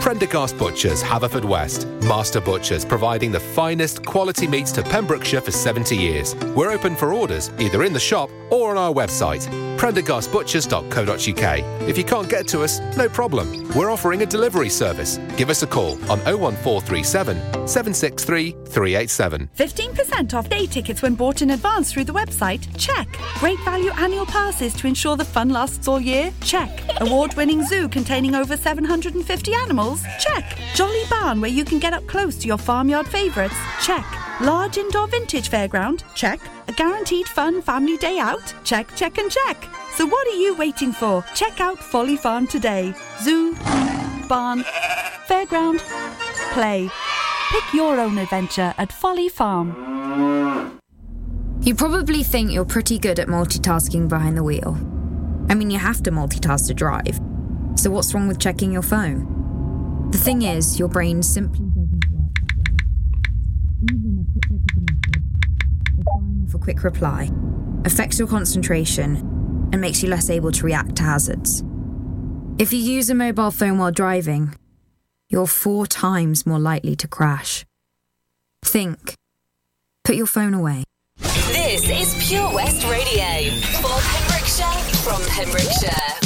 Prendergast 0.07 0.57
Butchers, 0.57 1.03
Haverfordwest. 1.03 1.85
Master 2.05 2.41
Butchers, 2.41 2.85
providing 2.85 3.33
the 3.33 3.41
finest 3.41 4.05
quality 4.05 4.47
meats 4.47 4.71
to 4.71 4.85
Pembrokeshire 4.85 5.41
for 5.41 5.51
70 5.51 5.97
years. 5.97 6.37
We're 6.55 6.71
open 6.71 6.95
for 6.95 7.13
orders, 7.13 7.51
either 7.59 7.83
in 7.83 7.93
the 7.93 7.99
shop 7.99 8.31
or 8.51 8.71
on 8.71 8.79
our 8.79 8.95
website, 8.95 9.49
prendergastbutchers.co.uk. 9.77 11.89
If 11.89 11.99
you 11.99 12.05
can't 12.05 12.29
get 12.29 12.47
to 12.49 12.63
us, 12.63 12.79
no 12.97 13.09
problem. 13.09 13.69
We're 13.75 13.91
offering 13.91 14.23
a 14.23 14.27
delivery 14.27 14.69
service. 14.69 15.19
Give 15.37 15.51
us 15.51 15.65
a 15.65 15.67
call 15.67 15.95
on 16.09 16.21
01437 16.21 17.67
763 17.67 18.53
387. 18.53 19.51
15% 19.57 20.35
off 20.35 20.49
day 20.49 20.67
tickets 20.67 21.03
when 21.03 21.17
bought 21.17 21.43
in 21.43 21.51
advance 21.51 21.93
through 21.93 22.05
the 22.05 22.13
website? 22.13 22.65
Check. 22.79 23.09
Great 23.41 23.59
value 23.65 23.91
annual 23.97 24.27
passes 24.27 24.73
to 24.75 24.87
ensure 24.87 25.17
the 25.17 25.25
fun 25.25 25.49
lasts 25.49 25.89
all 25.89 25.99
year? 25.99 26.33
Check. 26.43 26.71
Award 27.01 27.35
winning 27.35 27.65
zoo 27.65 27.89
containing 27.89 28.37
over 28.37 28.57
750 28.57 29.53
animals? 29.53 29.96
Check. 30.19 30.59
Jolly 30.75 31.03
barn 31.09 31.41
where 31.41 31.51
you 31.51 31.65
can 31.65 31.79
get 31.79 31.93
up 31.93 32.07
close 32.07 32.37
to 32.39 32.47
your 32.47 32.59
farmyard 32.59 33.07
favourites? 33.09 33.57
Check. 33.83 34.05
Large 34.41 34.79
indoor 34.79 35.07
vintage 35.07 35.51
fairground? 35.51 36.03
Check. 36.15 36.41
A 36.69 36.73
guaranteed 36.73 37.27
fun 37.27 37.63
family 37.63 37.97
day 37.97 38.19
out? 38.19 38.55
Check, 38.65 38.95
check, 38.97 39.19
and 39.19 39.31
check. 39.31 39.57
So 39.95 40.05
what 40.07 40.27
are 40.27 40.37
you 40.37 40.55
waiting 40.57 40.93
for? 40.93 41.25
Check 41.35 41.61
out 41.61 41.79
Folly 41.79 42.17
Farm 42.17 42.47
today. 42.47 42.95
Zoo, 43.23 43.55
barn, 44.29 44.65
fairground, 45.27 45.79
play. 46.53 46.91
Pick 47.51 47.73
your 47.73 47.99
own 47.99 48.19
adventure 48.19 48.75
at 48.77 48.93
Folly 48.93 49.29
Farm. 49.29 50.79
You 51.63 51.75
probably 51.75 52.23
think 52.23 52.53
you're 52.53 52.65
pretty 52.65 52.99
good 52.99 53.19
at 53.19 53.29
multitasking 53.29 54.09
behind 54.09 54.37
the 54.37 54.43
wheel. 54.43 54.77
I 55.49 55.55
mean, 55.55 55.71
you 55.71 55.79
have 55.79 56.03
to 56.03 56.11
multitask 56.11 56.67
to 56.67 56.75
drive. 56.75 57.19
So, 57.77 57.91
what's 57.91 58.13
wrong 58.15 58.29
with 58.29 58.39
checking 58.39 58.73
your 58.73 58.83
phone? 58.83 59.36
The 60.11 60.19
thing 60.19 60.43
is, 60.43 60.79
your 60.79 60.89
brain 60.89 61.23
simply 61.23 61.67
doesn't 61.67 62.05
work. 62.11 62.33
Even 63.83 64.27
a 64.27 64.33
quick 64.33 64.51
look 64.51 64.61
at 64.69 64.77
a 64.77 64.81
message 64.81 65.23
or 65.99 66.05
firing 66.05 66.45
off 66.47 66.55
a 66.55 66.59
quick 66.59 66.85
reply 66.85 67.31
affects 67.85 68.19
your 68.19 68.29
concentration 68.29 69.17
and 69.73 69.81
makes 69.81 70.03
you 70.03 70.09
less 70.09 70.31
able 70.31 70.53
to 70.53 70.65
react 70.65 70.97
to 70.97 71.03
hazards. 71.03 71.63
If 72.59 72.73
you 72.73 72.79
use 72.79 73.11
a 73.11 73.15
mobile 73.15 73.51
phone 73.51 73.79
while 73.79 73.91
driving, 73.91 74.55
you're 75.29 75.47
four 75.47 75.87
times 75.87 76.47
more 76.47 76.59
likely 76.59 76.97
to 76.97 77.09
crash. 77.09 77.67
Think. 78.63 79.15
Put 80.05 80.17
your 80.17 80.27
phone 80.27 80.55
away. 80.55 80.85
This 81.19 81.89
is 81.89 82.29
Pure 82.29 82.55
West 82.55 82.87
Radio 82.87 83.51
for 83.83 83.99
Pembrokeshire 84.01 84.83
from 85.03 85.23
Pembrokeshire. 85.27 86.26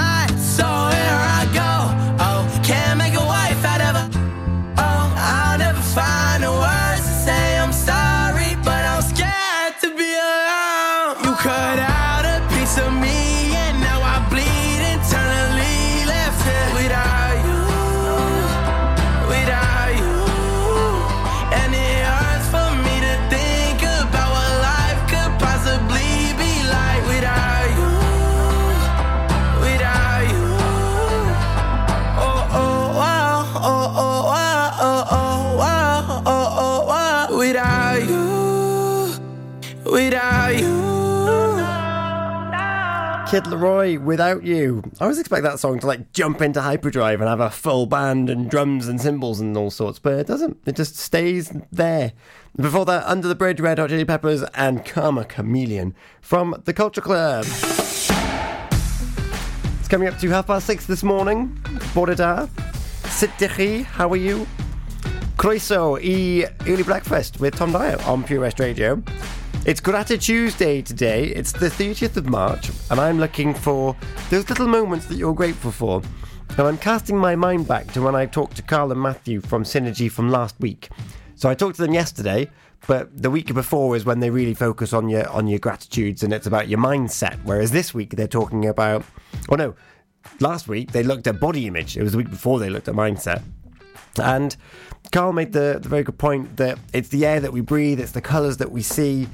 Kid 43.31 43.45
LAROI, 43.45 43.97
without 43.97 44.43
you. 44.43 44.83
I 44.99 45.05
always 45.05 45.17
expect 45.17 45.43
that 45.43 45.57
song 45.57 45.79
to 45.79 45.87
like 45.87 46.11
jump 46.11 46.41
into 46.41 46.59
hyperdrive 46.59 47.21
and 47.21 47.29
have 47.29 47.39
a 47.39 47.49
full 47.49 47.85
band 47.85 48.29
and 48.29 48.49
drums 48.49 48.89
and 48.89 48.99
cymbals 48.99 49.39
and 49.39 49.55
all 49.55 49.71
sorts, 49.71 49.99
but 49.99 50.15
it 50.15 50.27
doesn't. 50.27 50.57
It 50.65 50.75
just 50.75 50.97
stays 50.97 51.49
there. 51.71 52.11
Before 52.57 52.83
that, 52.83 53.05
Under 53.05 53.29
the 53.29 53.35
Bridge, 53.35 53.61
Red 53.61 53.79
Hot 53.79 53.87
Chili 53.87 54.03
Peppers 54.03 54.43
and 54.53 54.83
Karma 54.83 55.23
Chameleon 55.23 55.95
from 56.19 56.61
the 56.65 56.73
Culture 56.73 56.99
Club. 56.99 57.45
It's 57.47 58.09
coming 59.87 60.09
up 60.09 60.19
to 60.19 60.29
half 60.29 60.47
past 60.47 60.67
six 60.67 60.85
this 60.85 61.01
morning. 61.01 61.55
Bordada. 61.93 62.49
Sittichi, 63.03 63.85
how 63.85 64.09
are 64.09 64.17
you? 64.17 64.45
Croeso 65.37 65.97
i 66.03 66.49
Early 66.69 66.83
Breakfast 66.83 67.39
with 67.39 67.55
Tom 67.55 67.71
Dyer 67.71 67.95
on 68.01 68.25
Pure 68.25 68.41
West 68.41 68.59
Radio. 68.59 69.01
It's 69.63 69.79
Gratitude 69.79 70.21
Tuesday 70.21 70.81
today. 70.81 71.25
It's 71.25 71.51
the 71.51 71.67
30th 71.67 72.17
of 72.17 72.27
March, 72.27 72.71
and 72.89 72.99
I'm 72.99 73.19
looking 73.19 73.53
for 73.53 73.95
those 74.31 74.49
little 74.49 74.67
moments 74.67 75.05
that 75.05 75.17
you're 75.17 75.35
grateful 75.35 75.69
for. 75.69 76.01
And 76.57 76.61
I'm 76.61 76.79
casting 76.79 77.15
my 77.15 77.35
mind 77.35 77.67
back 77.67 77.85
to 77.93 78.01
when 78.01 78.15
I 78.15 78.25
talked 78.25 78.55
to 78.55 78.63
Carl 78.63 78.91
and 78.91 78.99
Matthew 78.99 79.39
from 79.39 79.63
Synergy 79.63 80.11
from 80.11 80.29
last 80.29 80.59
week. 80.59 80.89
So 81.35 81.47
I 81.47 81.53
talked 81.53 81.75
to 81.75 81.83
them 81.83 81.93
yesterday, 81.93 82.49
but 82.87 83.21
the 83.21 83.29
week 83.29 83.53
before 83.53 83.95
is 83.95 84.03
when 84.03 84.19
they 84.19 84.31
really 84.31 84.55
focus 84.55 84.93
on 84.93 85.09
your 85.09 85.29
on 85.29 85.45
your 85.45 85.59
gratitudes 85.59 86.23
and 86.23 86.33
it's 86.33 86.47
about 86.47 86.67
your 86.67 86.79
mindset. 86.79 87.37
Whereas 87.43 87.69
this 87.69 87.93
week 87.93 88.15
they're 88.15 88.27
talking 88.27 88.65
about, 88.65 89.05
oh 89.49 89.55
no, 89.55 89.75
last 90.39 90.67
week 90.67 90.91
they 90.91 91.03
looked 91.03 91.27
at 91.27 91.39
body 91.39 91.67
image. 91.67 91.97
It 91.97 92.01
was 92.01 92.13
the 92.13 92.17
week 92.17 92.31
before 92.31 92.57
they 92.57 92.71
looked 92.71 92.87
at 92.87 92.95
mindset. 92.95 93.43
And 94.17 94.55
Carl 95.11 95.33
made 95.33 95.53
the, 95.53 95.79
the 95.81 95.89
very 95.89 96.03
good 96.03 96.17
point 96.17 96.57
that 96.57 96.77
it's 96.93 97.09
the 97.09 97.25
air 97.25 97.39
that 97.39 97.51
we 97.51 97.61
breathe, 97.61 97.99
it's 97.99 98.11
the 98.11 98.21
colours 98.21 98.57
that 98.57 98.71
we 98.71 98.81
see, 98.81 99.27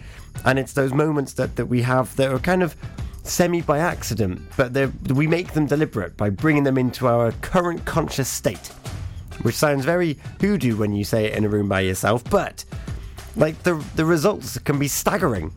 and 0.45 0.59
it's 0.59 0.73
those 0.73 0.93
moments 0.93 1.33
that, 1.33 1.55
that 1.55 1.65
we 1.65 1.81
have 1.81 2.15
that 2.15 2.31
are 2.31 2.39
kind 2.39 2.63
of 2.63 2.75
semi 3.23 3.61
by 3.61 3.79
accident, 3.79 4.41
but 4.55 4.73
we 5.11 5.27
make 5.27 5.53
them 5.53 5.65
deliberate 5.65 6.15
by 6.17 6.29
bringing 6.29 6.63
them 6.63 6.77
into 6.77 7.07
our 7.07 7.31
current 7.33 7.85
conscious 7.85 8.29
state. 8.29 8.67
Which 9.43 9.55
sounds 9.55 9.85
very 9.85 10.17
hoodoo 10.41 10.75
when 10.77 10.93
you 10.93 11.03
say 11.03 11.25
it 11.25 11.37
in 11.37 11.45
a 11.45 11.49
room 11.49 11.69
by 11.69 11.81
yourself, 11.81 12.23
but 12.29 12.65
like 13.35 13.61
the 13.63 13.75
the 13.95 14.03
results 14.03 14.57
can 14.59 14.79
be 14.79 14.87
staggering 14.87 15.53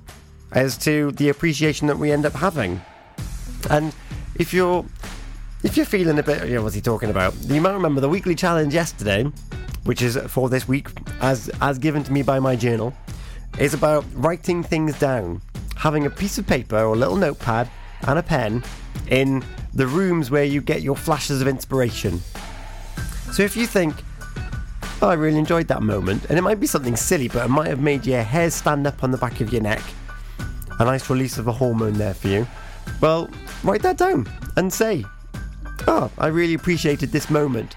as 0.53 0.77
to 0.79 1.13
the 1.13 1.29
appreciation 1.29 1.87
that 1.87 1.99
we 1.99 2.13
end 2.13 2.27
up 2.27 2.35
having. 2.35 2.81
And 3.71 3.95
if 4.35 4.53
you're 4.53 4.85
if 5.63 5.77
you're 5.77 5.87
feeling 5.87 6.19
a 6.19 6.23
bit, 6.23 6.49
you 6.49 6.57
know, 6.57 6.63
what's 6.63 6.75
he 6.75 6.81
talking 6.81 7.11
about? 7.11 7.35
You 7.45 7.61
might 7.61 7.73
remember 7.73 8.01
the 8.01 8.09
weekly 8.09 8.35
challenge 8.35 8.75
yesterday, 8.75 9.25
which 9.85 10.03
is 10.03 10.17
for 10.29 10.49
this 10.49 10.69
week, 10.69 10.89
as 11.21 11.51
as 11.61 11.79
given 11.79 12.05
to 12.05 12.13
me 12.13 12.23
by 12.23 12.39
my 12.39 12.57
journal, 12.57 12.95
is 13.59 13.75
about 13.75 14.05
writing 14.15 14.63
things 14.63 14.99
down, 14.99 15.43
having 15.77 16.07
a 16.07 16.11
piece 16.11 16.39
of 16.39 16.47
paper 16.47 16.77
or 16.77 16.95
a 16.95 16.97
little 16.97 17.17
notepad 17.17 17.69
and 18.07 18.19
a 18.19 18.23
pen 18.23 18.63
in 19.09 19.45
the 19.75 19.87
rooms 19.87 20.31
where 20.31 20.45
you 20.45 20.61
get 20.61 20.83
your 20.83 20.97
flashes 20.97 21.41
of 21.41 21.49
inspiration. 21.49 22.21
So 23.33 23.43
if 23.43 23.57
you 23.57 23.67
think, 23.67 23.95
oh, 25.03 25.09
I 25.09 25.15
really 25.15 25.39
enjoyed 25.39 25.69
that 25.69 25.83
moment, 25.83 26.27
and 26.29 26.39
it 26.39 26.43
might 26.43 26.61
be 26.61 26.67
something 26.67 26.97
silly, 26.97 27.29
but 27.29 27.45
it 27.45 27.49
might 27.49 27.69
have 27.69 27.81
made 27.81 28.07
your 28.07 28.23
hair 28.23 28.51
stand 28.51 28.87
up 28.87 29.05
on 29.05 29.11
the 29.11 29.19
back 29.19 29.41
of 29.41 29.53
your 29.53 29.63
neck, 29.63 29.83
a 30.79 30.85
nice 30.85 31.09
release 31.11 31.39
of 31.39 31.47
a 31.47 31.53
hormone 31.53 31.95
there 31.95 32.15
for 32.15 32.29
you. 32.29 32.47
Well, 33.01 33.31
write 33.63 33.83
that 33.83 33.99
down 33.99 34.27
and 34.57 34.73
say, 34.73 35.05
oh, 35.87 36.11
I 36.19 36.27
really 36.29 36.55
appreciated 36.55 37.13
this 37.13 37.31
moment. 37.31 37.77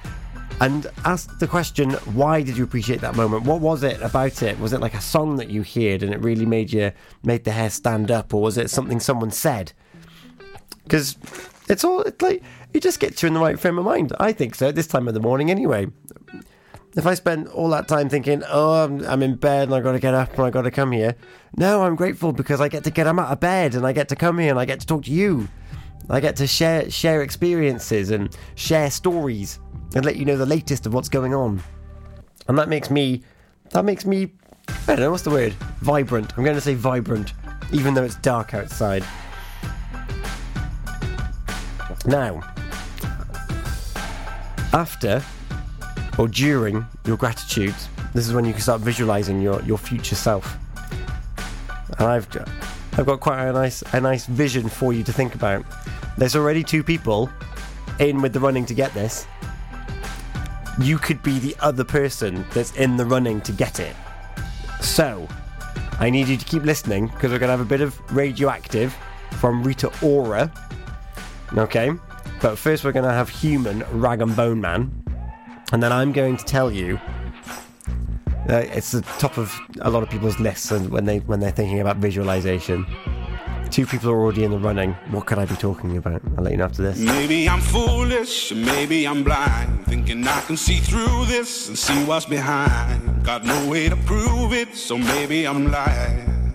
And 0.61 0.87
ask 1.03 1.39
the 1.39 1.47
question, 1.47 1.91
why 2.15 2.41
did 2.41 2.55
you 2.55 2.63
appreciate 2.63 3.01
that 3.01 3.15
moment? 3.15 3.43
What 3.43 3.59
was 3.59 3.83
it 3.83 4.01
about 4.01 4.41
it? 4.41 4.57
Was 4.59 4.71
it 4.71 4.79
like 4.79 4.93
a 4.93 5.01
song 5.01 5.35
that 5.37 5.49
you 5.49 5.63
heard 5.63 6.03
and 6.03 6.13
it 6.13 6.21
really 6.21 6.45
made 6.45 6.71
you 6.71 6.91
made 7.23 7.43
the 7.43 7.51
hair 7.51 7.69
stand 7.69 8.11
up, 8.11 8.33
or 8.33 8.41
was 8.41 8.57
it 8.57 8.69
something 8.69 8.99
someone 8.99 9.31
said? 9.31 9.73
Because 10.83 11.17
it's 11.67 11.83
all 11.83 12.01
it's 12.01 12.21
like 12.21 12.43
it 12.73 12.81
just 12.81 12.99
gets 12.99 13.21
you 13.21 13.27
in 13.27 13.33
the 13.33 13.39
right 13.39 13.59
frame 13.59 13.77
of 13.77 13.85
mind. 13.85 14.13
I 14.19 14.31
think 14.31 14.55
so. 14.55 14.69
At 14.69 14.75
this 14.75 14.87
time 14.87 15.07
of 15.07 15.13
the 15.13 15.19
morning, 15.19 15.51
anyway. 15.51 15.87
If 16.95 17.07
I 17.07 17.15
spend 17.15 17.47
all 17.47 17.69
that 17.69 17.87
time 17.87 18.07
thinking, 18.07 18.43
oh, 18.47 18.83
I'm, 18.83 19.03
I'm 19.07 19.23
in 19.23 19.35
bed 19.35 19.63
and 19.63 19.73
I 19.73 19.79
got 19.79 19.93
to 19.93 19.99
get 19.99 20.13
up 20.13 20.37
and 20.37 20.45
I 20.45 20.51
got 20.51 20.61
to 20.61 20.69
come 20.69 20.91
here, 20.91 21.15
no, 21.57 21.83
I'm 21.83 21.95
grateful 21.95 22.33
because 22.33 22.61
I 22.61 22.67
get 22.67 22.83
to 22.83 22.91
get 22.91 23.07
I'm 23.07 23.17
out 23.17 23.31
of 23.31 23.39
bed 23.39 23.73
and 23.73 23.83
I 23.83 23.93
get 23.93 24.09
to 24.09 24.15
come 24.15 24.37
here 24.37 24.51
and 24.51 24.59
I 24.59 24.65
get 24.65 24.79
to 24.81 24.85
talk 24.85 25.05
to 25.05 25.11
you. 25.11 25.47
I 26.07 26.19
get 26.19 26.35
to 26.35 26.47
share 26.47 26.91
share 26.91 27.23
experiences 27.23 28.11
and 28.11 28.35
share 28.55 28.91
stories 28.91 29.59
and 29.95 30.05
let 30.05 30.15
you 30.15 30.25
know 30.25 30.37
the 30.37 30.45
latest 30.45 30.85
of 30.85 30.93
what's 30.93 31.09
going 31.09 31.33
on. 31.33 31.61
And 32.47 32.57
that 32.57 32.69
makes 32.69 32.89
me 32.89 33.23
that 33.71 33.85
makes 33.85 34.05
me 34.05 34.33
I 34.87 34.95
don't 34.95 34.99
know 34.99 35.11
what's 35.11 35.23
the 35.23 35.29
word? 35.29 35.53
Vibrant. 35.81 36.37
I'm 36.37 36.43
going 36.43 36.55
to 36.55 36.61
say 36.61 36.73
vibrant, 36.73 37.33
even 37.71 37.93
though 37.93 38.03
it's 38.03 38.15
dark 38.15 38.53
outside. 38.53 39.03
Now, 42.05 42.41
after 44.73 45.23
or 46.17 46.27
during 46.27 46.85
your 47.05 47.17
gratitudes, 47.17 47.87
This 48.13 48.27
is 48.27 48.33
when 48.33 48.45
you 48.45 48.53
can 48.53 48.61
start 48.61 48.81
visualizing 48.81 49.41
your, 49.41 49.61
your 49.63 49.77
future 49.77 50.15
self. 50.15 50.57
And 51.97 52.07
I've 52.07 52.27
I've 52.97 53.05
got 53.05 53.19
quite 53.19 53.43
a 53.47 53.53
nice 53.53 53.81
a 53.93 53.99
nice 53.99 54.27
vision 54.27 54.69
for 54.69 54.93
you 54.93 55.03
to 55.03 55.11
think 55.11 55.33
about. 55.33 55.65
There's 56.17 56.35
already 56.35 56.63
two 56.63 56.83
people 56.83 57.29
in 57.99 58.21
with 58.21 58.33
the 58.33 58.39
running 58.39 58.65
to 58.67 58.73
get 58.73 58.93
this. 58.93 59.25
You 60.79 60.97
could 60.97 61.21
be 61.21 61.39
the 61.39 61.55
other 61.59 61.83
person 61.83 62.45
that's 62.53 62.75
in 62.75 62.97
the 62.97 63.05
running 63.05 63.41
to 63.41 63.51
get 63.51 63.79
it. 63.79 63.95
So, 64.81 65.27
I 65.99 66.09
need 66.09 66.27
you 66.27 66.37
to 66.37 66.45
keep 66.45 66.63
listening 66.63 67.07
because 67.07 67.31
we're 67.31 67.39
going 67.39 67.47
to 67.49 67.57
have 67.57 67.61
a 67.61 67.65
bit 67.65 67.81
of 67.81 67.99
radioactive 68.15 68.95
from 69.39 69.63
Rita 69.63 69.91
Ora. 70.01 70.51
Okay? 71.55 71.91
But 72.41 72.57
first, 72.57 72.83
we're 72.83 72.91
going 72.91 73.05
to 73.05 73.13
have 73.13 73.29
Human 73.29 73.83
Rag 73.91 74.21
and 74.21 74.35
Bone 74.35 74.59
Man. 74.59 74.91
And 75.71 75.81
then 75.81 75.91
I'm 75.91 76.11
going 76.11 76.37
to 76.37 76.43
tell 76.43 76.71
you. 76.71 76.99
Uh, 78.49 78.57
it's 78.57 78.91
the 78.91 79.01
top 79.19 79.37
of 79.37 79.57
a 79.79 79.89
lot 79.89 80.03
of 80.03 80.09
people's 80.09 80.37
lists 80.37 80.69
when 80.69 81.05
they 81.05 81.19
when 81.19 81.39
they're 81.39 81.51
thinking 81.51 81.79
about 81.79 81.97
visualization. 81.97 82.85
Two 83.73 83.87
people 83.87 84.11
are 84.11 84.21
already 84.21 84.43
in 84.43 84.51
the 84.51 84.59
running. 84.59 84.93
What 85.09 85.25
could 85.25 85.39
I 85.39 85.45
be 85.45 85.55
talking 85.55 85.97
about? 85.97 86.21
I'll 86.37 86.43
let 86.43 86.51
you 86.51 86.57
know 86.57 86.65
after 86.65 86.83
this. 86.83 86.99
Maybe 86.99 87.49
I'm 87.49 87.59
foolish, 87.59 88.51
maybe 88.53 89.07
I'm 89.07 89.23
blind. 89.23 89.87
Thinking 89.87 90.27
I 90.27 90.41
can 90.41 90.57
see 90.57 90.77
through 90.77 91.25
this 91.25 91.69
and 91.69 91.75
see 91.75 92.03
what's 92.03 92.27
behind. 92.27 93.25
Got 93.25 93.45
no 93.45 93.67
way 93.67 93.89
to 93.89 93.95
prove 93.95 94.53
it, 94.53 94.75
so 94.75 94.95
maybe 94.95 95.47
I'm 95.47 95.71
lying. 95.71 96.53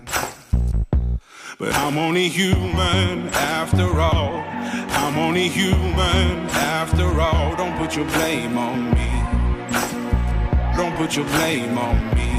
But 1.57 1.75
I'm 1.75 1.97
only 1.97 2.29
human 2.29 3.27
after 3.33 3.99
all. 3.99 4.37
I'm 5.01 5.17
only 5.17 5.49
human 5.49 6.47
after 6.55 7.19
all. 7.19 7.53
Don't 7.57 7.77
put 7.77 7.97
your 7.97 8.05
blame 8.05 8.57
on 8.57 8.91
me. 8.91 9.09
Don't 10.77 10.95
put 10.95 11.17
your 11.17 11.25
blame 11.25 11.77
on 11.77 12.15
me. 12.15 12.38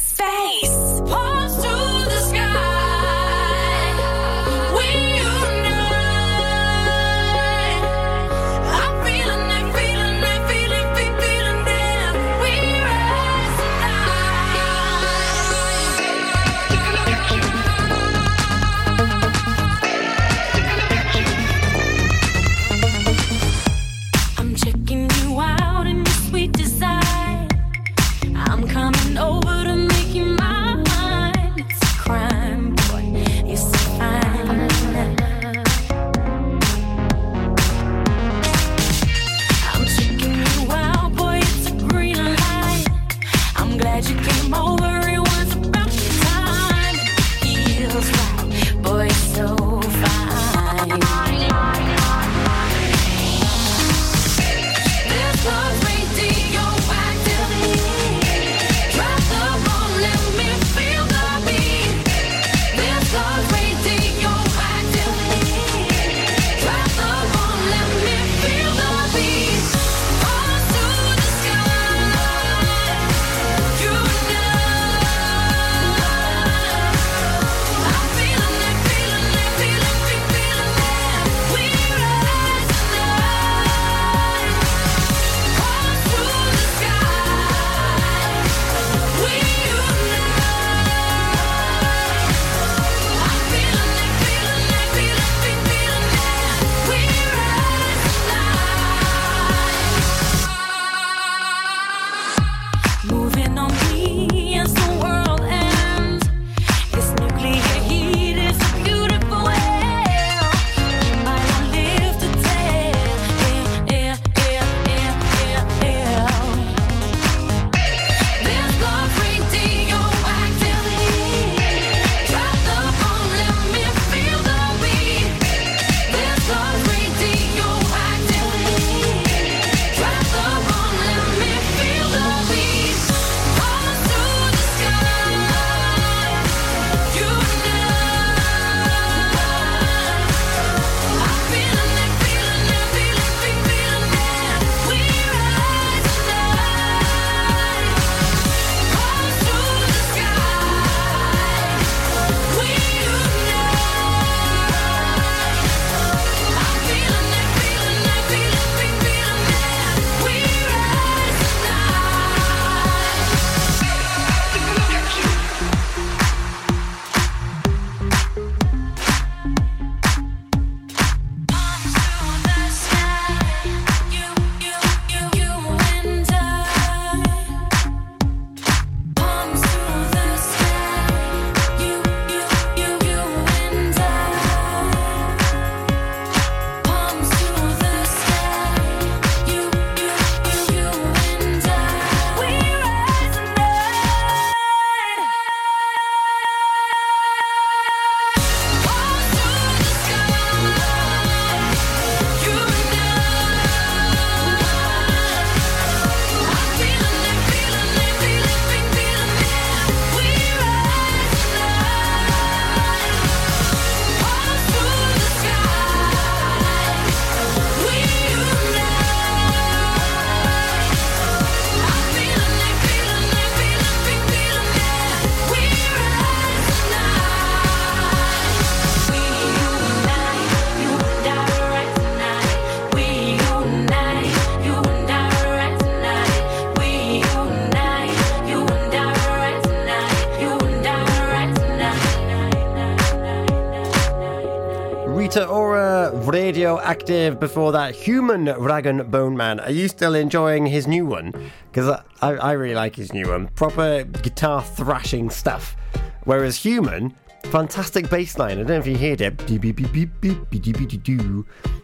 Radioactive, 246.91 247.39
before 247.39 247.71
that, 247.71 247.95
Human 247.95 248.47
Rag'n'Bone 248.47 249.33
Man. 249.33 249.61
Are 249.61 249.71
you 249.71 249.87
still 249.87 250.13
enjoying 250.13 250.65
his 250.65 250.87
new 250.87 251.05
one? 251.05 251.31
Because 251.71 252.01
I, 252.21 252.33
I, 252.33 252.51
really 252.51 252.75
like 252.75 252.97
his 252.97 253.13
new 253.13 253.29
one. 253.29 253.47
Proper 253.47 254.03
guitar 254.03 254.61
thrashing 254.61 255.29
stuff. 255.29 255.77
Whereas 256.25 256.57
Human, 256.57 257.15
fantastic 257.43 258.09
bass 258.09 258.37
line. 258.37 258.59
I 258.59 258.63
don't 258.63 258.67
know 258.67 258.79
if 258.79 258.87
you 258.87 258.97
heard 258.97 259.21
it. 259.21 259.39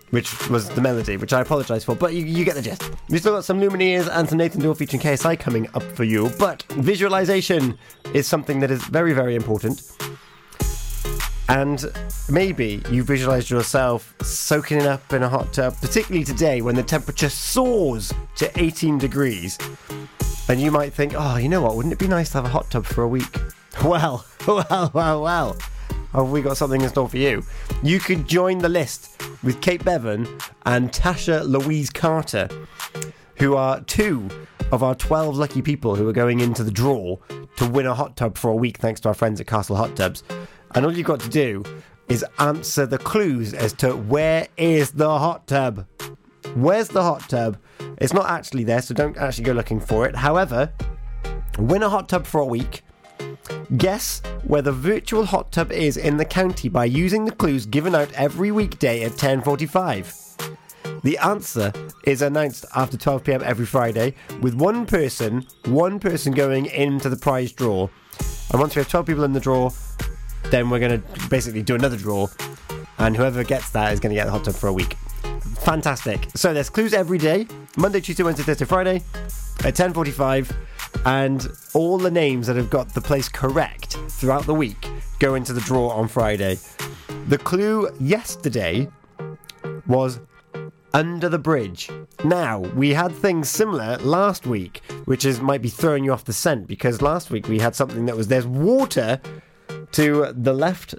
Which 0.10 0.50
was 0.50 0.70
the 0.72 0.82
melody, 0.82 1.16
which 1.16 1.32
I 1.32 1.40
apologise 1.40 1.86
for, 1.86 1.96
but 1.96 2.14
you, 2.14 2.26
you 2.26 2.44
get 2.44 2.56
the 2.56 2.62
gist. 2.62 2.92
We've 3.08 3.22
still 3.22 3.36
got 3.36 3.46
some 3.46 3.62
Lumineers 3.62 4.10
and 4.12 4.28
some 4.28 4.38
Nathan 4.38 4.60
Dawe 4.60 4.74
featuring 4.74 5.02
KSI 5.02 5.40
coming 5.40 5.70
up 5.74 5.84
for 5.84 6.04
you, 6.04 6.30
but 6.38 6.64
visualization 6.74 7.78
is 8.14 8.28
something 8.28 8.60
that 8.60 8.72
is 8.72 8.84
very, 8.88 9.14
very 9.14 9.36
important. 9.36 9.97
And 11.50 11.86
maybe 12.30 12.82
you 12.90 13.04
visualized 13.04 13.50
yourself 13.50 14.14
soaking 14.22 14.80
it 14.80 14.86
up 14.86 15.14
in 15.14 15.24
a 15.24 15.30
hot 15.30 15.54
tub, 15.54 15.76
particularly 15.80 16.26
today 16.26 16.62
when 16.62 16.76
the 16.76 16.84
temperature 16.84 17.30
soars 17.30 18.14
to 18.36 18.52
18 18.60 18.98
degrees. 18.98 19.58
And 20.50 20.62
you 20.62 20.72
might 20.72 20.94
think, 20.94 21.14
oh, 21.16 21.38
you 21.38 21.50
know 21.50 21.62
what? 21.62 21.76
Wouldn't 21.76 21.94
it 21.94 22.00
be 22.00 22.08
nice 22.08 22.30
to 22.32 22.36
have 22.40 22.46
a 22.46 22.50
hot 22.50 22.70
tub 22.70 22.86
for 22.86 23.04
a 23.04 23.08
week? 23.08 23.40
Well, 23.86 24.26
well, 24.48 24.90
well, 24.92 25.22
well. 25.22 25.58
Have 26.12 26.32
we 26.32 26.42
got 26.42 26.58
something 26.58 26.82
in 26.82 26.90
store 26.90 27.08
for 27.08 27.18
you? 27.18 27.44
You 27.84 28.00
could 28.00 28.28
join 28.28 28.58
the 28.58 28.70
list 28.70 29.22
with 29.44 29.62
Kate 29.62 29.86
Bevan 29.86 30.28
and 30.66 30.92
Tasha 30.92 31.48
Louise 31.48 31.92
Carter, 31.92 32.50
who 33.36 33.56
are 33.56 33.82
two 33.82 34.28
of 34.72 34.82
our 34.82 34.96
12 34.96 35.38
lucky 35.38 35.62
people 35.62 35.96
who 35.96 36.10
are 36.10 36.14
going 36.14 36.40
into 36.40 36.64
the 36.64 36.72
draw 36.72 37.18
to 37.58 37.70
win 37.70 37.86
a 37.86 37.94
hot 37.94 38.18
tub 38.18 38.36
for 38.36 38.50
a 38.50 38.56
week 38.56 38.78
thanks 38.78 39.00
to 39.02 39.10
our 39.10 39.14
friends 39.14 39.40
at 39.40 39.46
Castle 39.46 39.76
Hot 39.76 39.96
Tubs. 39.96 40.24
And 40.78 40.86
all 40.86 40.96
you've 40.96 41.08
got 41.08 41.22
to 41.22 41.30
do 41.30 41.64
is 42.08 42.24
answer 42.38 42.86
the 42.86 43.00
clues 43.00 43.56
as 43.56 43.74
to 43.74 43.96
where 43.96 44.48
is 44.58 44.92
the 44.92 45.18
hot 45.18 45.48
tub. 45.48 45.88
Where's 46.54 46.88
the 46.88 47.02
hot 47.02 47.28
tub? 47.28 47.58
It's 47.98 48.14
not 48.14 48.30
actually 48.30 48.64
there, 48.64 48.84
so 48.84 48.94
don't 48.94 49.18
actually 49.18 49.46
go 49.46 49.54
looking 49.54 49.80
for 49.80 50.06
it. 50.08 50.16
However, 50.16 50.72
win 51.58 51.82
a 51.82 51.90
hot 51.90 52.08
tub 52.08 52.28
for 52.28 52.42
a 52.42 52.46
week. 52.46 52.84
Guess 53.76 54.22
where 54.44 54.62
the 54.62 54.72
virtual 54.72 55.26
hot 55.26 55.52
tub 55.52 55.72
is 55.72 55.98
in 55.98 56.18
the 56.18 56.26
county 56.26 56.70
by 56.70 56.86
using 56.86 57.26
the 57.26 57.32
clues 57.32 57.66
given 57.66 57.96
out 57.96 58.14
every 58.14 58.52
weekday 58.52 59.04
at 59.04 59.14
10:45. 59.14 61.02
The 61.02 61.18
answer 61.18 61.74
is 62.04 62.22
announced 62.22 62.68
after 62.76 62.98
12 62.98 63.24
pm 63.24 63.42
every 63.44 63.66
Friday, 63.66 64.14
with 64.42 64.54
one 64.54 64.86
person, 64.86 65.48
one 65.66 65.98
person 66.00 66.34
going 66.34 66.68
into 66.68 67.10
the 67.10 67.18
prize 67.18 67.52
draw. 67.52 67.90
And 68.52 68.60
once 68.62 68.76
we 68.76 68.82
have 68.82 68.92
12 68.92 69.08
people 69.08 69.24
in 69.24 69.34
the 69.34 69.40
draw, 69.40 69.72
then 70.52 70.70
we're 70.70 70.80
going 70.80 71.02
to 71.02 71.30
basically 71.30 71.62
do 71.62 71.76
another 71.76 71.98
draw, 71.98 72.28
and 72.98 73.16
whoever 73.16 73.44
gets 73.44 73.70
that 73.72 73.94
is 73.94 74.00
going 74.00 74.12
to 74.12 74.16
get 74.16 74.26
the 74.26 74.32
hot 74.32 74.46
tub 74.46 74.56
for 74.56 74.68
a 74.68 74.74
week. 74.74 74.96
Fantastic. 75.62 76.28
So 76.36 76.54
there's 76.54 76.70
clues 76.70 76.94
every 76.94 77.18
day, 77.18 77.48
Monday, 77.76 78.00
Tuesday, 78.00 78.24
Wednesday, 78.24 78.44
Thursday, 78.44 78.66
Friday, 78.66 79.04
at 79.66 79.76
10:45, 79.76 80.56
and 81.06 81.48
all 81.74 81.98
the 81.98 82.12
names 82.12 82.48
that 82.48 82.56
have 82.56 82.70
got 82.70 82.94
the 82.94 83.02
place 83.02 83.28
correct 83.30 83.98
throughout 84.10 84.46
the 84.46 84.54
week 84.54 84.88
go 85.20 85.36
into 85.36 85.54
the 85.54 85.62
draw 85.62 85.90
on 85.90 86.08
Friday. 86.08 86.58
The 87.28 87.38
clue 87.38 87.90
yesterday 88.00 88.88
was 89.88 90.20
under 90.94 91.30
the 91.30 91.40
bridge. 91.40 91.90
Now, 92.24 92.60
we 92.60 92.94
had 92.94 93.12
things 93.12 93.50
similar 93.50 93.98
last 93.98 94.48
week, 94.48 94.82
which 95.06 95.26
is 95.26 95.42
might 95.42 95.62
be 95.62 95.70
throwing 95.70 96.04
you 96.04 96.14
off 96.14 96.26
the 96.26 96.34
scent 96.34 96.68
because 96.68 97.02
last 97.02 97.30
week 97.30 97.48
we 97.48 97.60
had 97.60 97.76
something 97.76 98.06
that 98.06 98.16
was 98.16 98.28
there's 98.28 98.48
water 98.48 99.20
to 99.92 100.34
the 100.34 100.54
left 100.54 100.96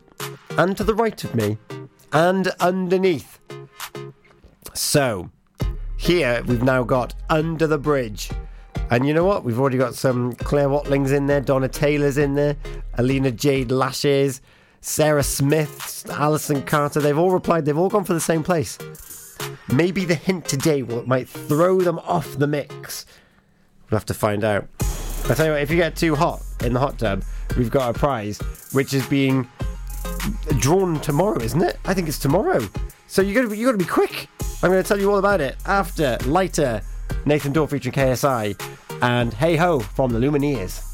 and 0.57 0.77
to 0.77 0.85
the 0.85 0.95
right 0.95 1.23
of 1.23 1.35
me 1.35 1.59
and 2.13 2.49
underneath. 2.61 3.39
So, 4.75 5.31
here 5.97 6.43
we've 6.47 6.63
now 6.63 6.85
got 6.85 7.15
under 7.29 7.67
the 7.67 7.79
bridge. 7.79 8.31
And 8.91 9.07
you 9.07 9.13
know 9.13 9.25
what? 9.25 9.45
We've 9.45 9.61
already 9.61 9.79
got 9.79 9.95
some 9.95 10.33
Claire 10.35 10.69
Watlings 10.69 11.13
in 11.13 11.27
there, 11.27 11.41
Donna 11.41 11.69
Taylor's 11.69 12.17
in 12.17 12.35
there, 12.35 12.57
Alina 12.95 13.31
Jade 13.31 13.71
Lashes, 13.71 14.41
Sarah 14.81 15.23
Smith, 15.23 16.07
Alison 16.11 16.63
Carter. 16.63 17.01
They've 17.01 17.19
all 17.19 17.31
replied, 17.31 17.67
they've 17.67 17.77
all 17.77 17.91
gone 17.91 18.05
for 18.05 18.15
the 18.15 18.21
same 18.21 18.43
place. 18.43 18.79
Maybe 19.73 20.05
the 20.05 20.15
hint 20.15 20.47
today 20.47 20.83
will, 20.83 21.07
might 21.07 21.29
throw 21.29 21.81
them 21.81 21.99
off 22.01 22.39
the 22.39 22.47
mix. 22.47 23.05
We'll 23.91 23.99
have 23.99 24.07
to 24.07 24.15
find 24.15 24.43
out. 24.45 24.67
I 25.29 25.35
tell 25.35 25.47
you 25.47 25.53
what, 25.53 25.63
if 25.63 25.71
you 25.71 25.77
get 25.77 25.95
too 25.95 26.15
hot 26.15 26.43
in 26.63 26.73
the 26.73 26.81
hot 26.81 26.99
tub, 26.99 27.25
we've 27.57 27.71
got 27.71 27.95
a 27.95 27.99
prize, 27.99 28.39
which 28.73 28.95
is 28.95 29.07
being 29.07 29.49
drawn 30.59 31.01
tomorrow, 31.01 31.41
isn't 31.41 31.63
it? 31.63 31.79
I 31.85 31.95
think 31.95 32.09
it's 32.09 32.19
tomorrow. 32.19 32.67
So 33.07 33.23
you 33.23 33.35
gotta 33.35 33.49
be, 33.49 33.59
you 33.59 33.67
gotta 33.67 33.79
be 33.79 33.85
quick. 33.85 34.29
I'm 34.63 34.71
gonna 34.71 34.83
tell 34.83 34.99
you 34.99 35.11
all 35.11 35.19
about 35.19 35.41
it 35.41 35.57
after 35.67 36.19
lighter 36.27 36.83
Nathan 37.25 37.53
Dawe 37.53 37.67
featuring 37.67 37.95
KSI 37.95 38.61
and 39.03 39.33
Hey 39.33 39.57
Ho 39.57 39.81
from 39.81 40.11
the 40.11 40.19
Lumineers. 40.19 40.85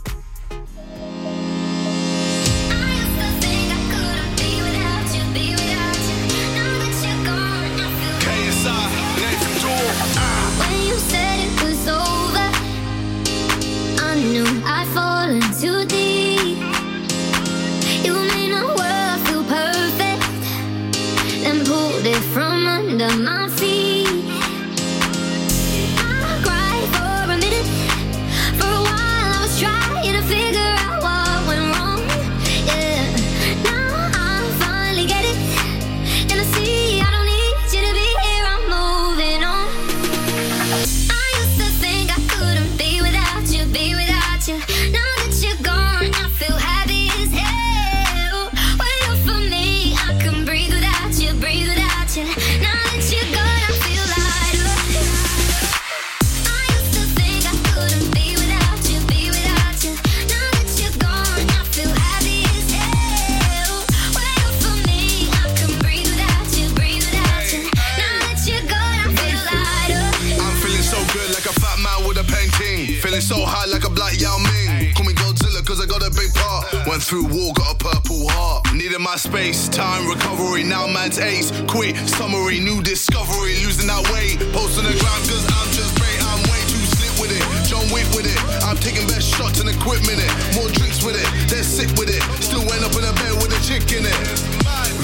Went 76.95 77.03
through 77.03 77.27
war, 77.27 77.51
got 77.59 77.75
a 77.75 77.79
purple 77.83 78.23
heart. 78.31 78.71
Needed 78.71 79.03
my 79.03 79.19
space, 79.19 79.67
time, 79.67 80.07
recovery. 80.07 80.63
Now 80.63 80.87
man's 80.87 81.19
ace. 81.19 81.51
Quit, 81.67 81.99
summary, 82.07 82.63
new 82.63 82.87
discovery. 82.87 83.59
Losing 83.67 83.91
that 83.91 84.07
weight. 84.15 84.39
Posting 84.55 84.87
the 84.87 84.95
ground, 85.03 85.23
cause 85.27 85.43
I'm 85.43 85.75
just 85.75 85.91
great. 85.99 86.15
I'm 86.23 86.39
way 86.47 86.63
too 86.71 86.87
slick 86.95 87.11
with 87.19 87.35
it. 87.35 87.43
John 87.67 87.83
Wick 87.91 88.07
with 88.15 88.31
it. 88.31 88.39
I'm 88.63 88.79
taking 88.79 89.11
best 89.11 89.27
shots 89.27 89.59
and 89.59 89.67
equipment. 89.67 90.23
It. 90.23 90.31
More 90.55 90.71
drinks 90.71 91.03
with 91.03 91.19
it. 91.19 91.27
They're 91.51 91.67
sick 91.67 91.91
with 91.99 92.15
it. 92.15 92.23
Still 92.39 92.63
went 92.63 92.87
up 92.87 92.95
in 92.95 93.03
a 93.03 93.11
bed 93.27 93.43
with 93.43 93.51
a 93.51 93.59
chick 93.67 93.91
in 93.91 94.07
it. 94.07 94.19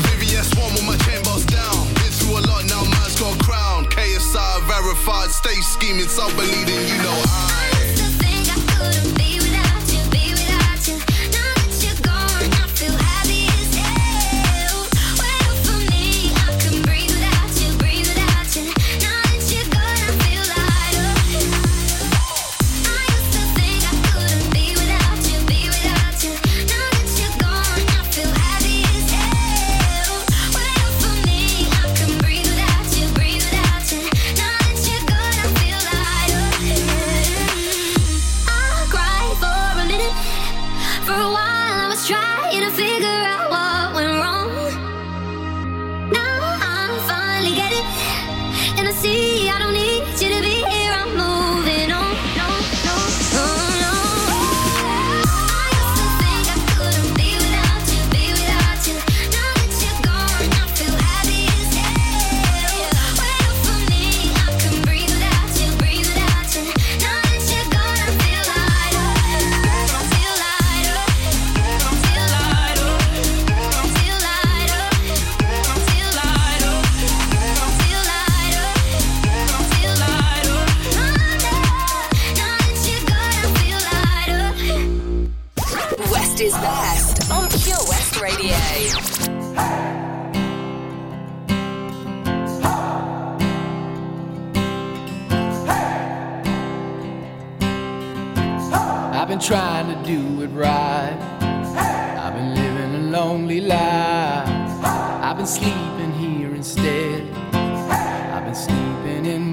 VVS 0.06 0.54
one 0.62 0.70
with 0.78 0.86
my 0.86 0.94
chain 1.10 1.18
boss 1.26 1.42
down. 1.42 1.90
Been 1.98 2.14
through 2.14 2.38
a 2.38 2.42
lot, 2.46 2.70
now 2.70 2.86
man's 2.86 3.18
got 3.18 3.34
crown. 3.42 3.90
KSI 3.90 4.62
verified, 4.70 5.34
stay 5.34 5.58
scheming, 5.58 6.06
some 6.06 6.30
believing, 6.38 6.86
you 6.86 7.02
know 7.02 7.18
I. 7.26 7.69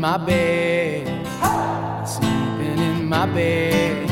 my 0.08 0.18
bed, 0.18 1.04
sleeping 2.08 2.80
in 2.80 3.10
my 3.10 3.26
bed. 3.26 4.07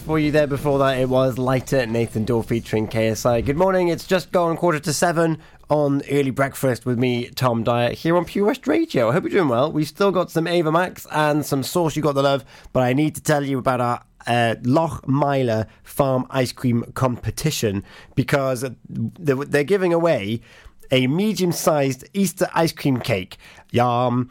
For 0.00 0.18
you 0.18 0.30
there 0.30 0.46
before 0.46 0.78
that. 0.80 0.98
It 0.98 1.08
was 1.08 1.38
Lighter, 1.38 1.86
Nathan 1.86 2.26
Dawe 2.26 2.42
featuring 2.42 2.86
KSI. 2.86 3.42
Good 3.42 3.56
morning, 3.56 3.88
it's 3.88 4.06
just 4.06 4.32
gone 4.32 4.58
quarter 4.58 4.78
to 4.80 4.92
seven 4.92 5.38
on 5.70 6.02
Early 6.10 6.30
Breakfast 6.30 6.84
with 6.84 6.98
me, 6.98 7.30
Tom 7.30 7.64
Dyer, 7.64 7.94
here 7.94 8.18
on 8.18 8.26
Pure 8.26 8.48
West 8.48 8.66
Radio. 8.66 9.08
I 9.08 9.14
hope 9.14 9.22
you're 9.22 9.30
doing 9.30 9.48
well. 9.48 9.72
We've 9.72 9.88
still 9.88 10.10
got 10.10 10.30
some 10.30 10.46
Ava 10.46 10.70
Max 10.70 11.06
and 11.10 11.46
some 11.46 11.62
Source 11.62 11.96
You 11.96 12.02
Got 12.02 12.16
the 12.16 12.22
Love, 12.22 12.44
but 12.74 12.82
I 12.82 12.92
need 12.92 13.14
to 13.14 13.22
tell 13.22 13.42
you 13.42 13.56
about 13.58 13.80
our 13.80 14.04
uh, 14.26 14.56
Lochmeyler 14.60 15.66
Farm 15.82 16.26
Ice 16.28 16.52
Cream 16.52 16.84
competition 16.92 17.82
because 18.14 18.62
they're 18.90 19.36
they're 19.36 19.64
giving 19.64 19.94
away 19.94 20.42
a 20.90 21.06
medium 21.06 21.50
sized 21.50 22.06
Easter 22.12 22.50
ice 22.54 22.72
cream 22.72 22.98
cake. 22.98 23.38
Yum. 23.70 24.28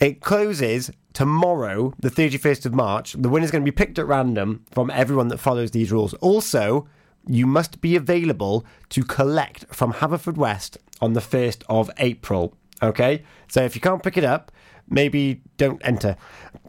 It 0.00 0.22
closes 0.22 0.90
tomorrow, 1.18 1.92
the 1.98 2.10
31st 2.10 2.64
of 2.64 2.72
March. 2.72 3.14
The 3.14 3.28
winner's 3.28 3.50
going 3.50 3.64
to 3.64 3.72
be 3.72 3.74
picked 3.74 3.98
at 3.98 4.06
random 4.06 4.64
from 4.70 4.88
everyone 4.88 5.26
that 5.26 5.38
follows 5.38 5.72
these 5.72 5.90
rules. 5.90 6.14
Also, 6.14 6.86
you 7.26 7.44
must 7.44 7.80
be 7.80 7.96
available 7.96 8.64
to 8.90 9.02
collect 9.02 9.64
from 9.74 9.94
Haverfordwest 9.94 10.76
on 11.00 11.14
the 11.14 11.20
1st 11.20 11.64
of 11.68 11.90
April. 11.98 12.54
Okay? 12.80 13.24
So 13.48 13.64
if 13.64 13.74
you 13.74 13.80
can't 13.80 14.00
pick 14.00 14.16
it 14.16 14.22
up, 14.22 14.52
maybe 14.88 15.42
don't 15.56 15.82
enter. 15.84 16.16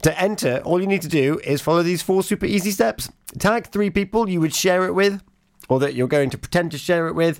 To 0.02 0.20
enter, 0.20 0.62
all 0.66 0.82
you 0.82 0.88
need 0.88 1.04
to 1.04 1.08
do 1.08 1.40
is 1.44 1.62
follow 1.62 1.84
these 1.84 2.02
four 2.02 2.24
super 2.24 2.48
easy 2.48 2.72
steps. 2.72 3.12
Tag 3.38 3.68
three 3.68 3.92
people 3.92 4.28
you 4.28 4.42
would 4.42 4.56
share 4.56 4.84
it 4.86 4.96
with, 4.96 5.22
or 5.70 5.80
that 5.80 5.94
you're 5.94 6.08
going 6.08 6.32
to 6.32 6.40
pretend 6.40 6.72
to 6.72 6.80
share 6.80 7.08
it 7.08 7.14
with, 7.14 7.40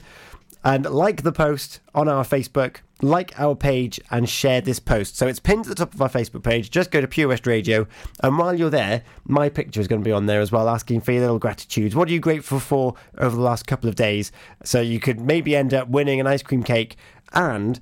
and 0.64 0.86
like 0.86 1.24
the 1.24 1.32
post 1.32 1.80
on 1.96 2.08
our 2.08 2.24
Facebook, 2.24 2.82
like 3.02 3.40
our 3.40 3.56
page, 3.56 4.00
and 4.12 4.30
share 4.30 4.62
this 4.62 4.80
post. 4.80 5.18
So 5.18 5.28
it's 5.28 5.40
pinned 5.40 5.64
to 5.64 5.70
the 5.70 5.76
top 5.76 5.94
of 5.94 6.02
our 6.02 6.10
Facebook 6.10 6.44
page. 6.44 6.70
Just 6.70 6.92
go 6.92 7.02
to 7.02 7.08
Pure 7.08 7.30
West 7.30 7.48
Radio, 7.48 7.88
and 8.22 8.38
while 8.38 8.54
you're 8.54 8.70
there, 8.70 9.04
my 9.26 9.50
picture 9.50 9.80
is 9.80 9.88
going 9.88 10.02
to 10.02 10.06
be 10.06 10.12
on 10.12 10.26
there 10.26 10.42
as 10.42 10.52
well, 10.52 10.68
asking 10.68 11.02
for 11.02 11.12
your 11.12 11.22
little 11.22 11.40
gratitudes. 11.40 11.96
What 11.96 12.10
are 12.10 12.12
you 12.12 12.20
grateful 12.20 12.60
for 12.60 12.96
over 13.18 13.36
the 13.36 13.42
last 13.42 13.68
couple 13.68 13.90
of 13.90 13.96
days? 13.96 14.32
So 14.64 14.82
you 14.82 15.00
could 15.00 15.20
maybe 15.20 15.56
end 15.56 15.74
up 15.74 15.88
winning 15.88 16.20
an 16.20 16.28
ice 16.28 16.44
cream 16.44 16.64
cake 16.64 16.98
and 17.34 17.80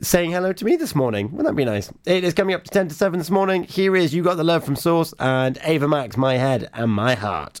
saying 0.00 0.30
hello 0.30 0.52
to 0.54 0.64
me 0.64 0.76
this 0.76 0.94
morning. 0.94 1.30
Wouldn't 1.30 1.46
that 1.46 1.54
be 1.54 1.64
nice? 1.64 1.92
It 2.06 2.24
is 2.24 2.32
coming 2.34 2.54
up 2.54 2.64
to 2.64 2.70
10 2.70 2.88
to 2.88 2.94
7 2.94 3.18
this 3.18 3.30
morning. 3.30 3.64
Here 3.64 3.94
is 3.94 4.14
You 4.14 4.22
Got 4.22 4.36
the 4.36 4.44
Love 4.44 4.64
from 4.64 4.74
Source 4.74 5.12
and 5.18 5.58
Ava 5.62 5.86
Max, 5.86 6.16
My 6.16 6.38
Head 6.38 6.70
and 6.72 6.90
My 6.90 7.14
Heart. 7.14 7.60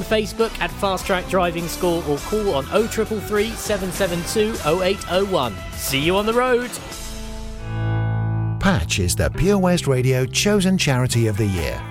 Facebook 0.01 0.51
at 0.59 0.71
Fast 0.71 1.05
Track 1.05 1.27
Driving 1.29 1.67
School 1.67 2.03
or 2.09 2.17
call 2.19 2.55
on 2.55 2.65
0333 2.65 3.51
772 3.51 4.53
0801. 4.69 5.55
See 5.73 5.99
you 5.99 6.15
on 6.15 6.25
the 6.25 6.33
road. 6.33 6.71
Patch 8.59 8.99
is 8.99 9.15
the 9.15 9.29
Pure 9.29 9.57
West 9.57 9.87
Radio 9.87 10.25
chosen 10.25 10.77
charity 10.77 11.27
of 11.27 11.37
the 11.37 11.47
year. 11.47 11.90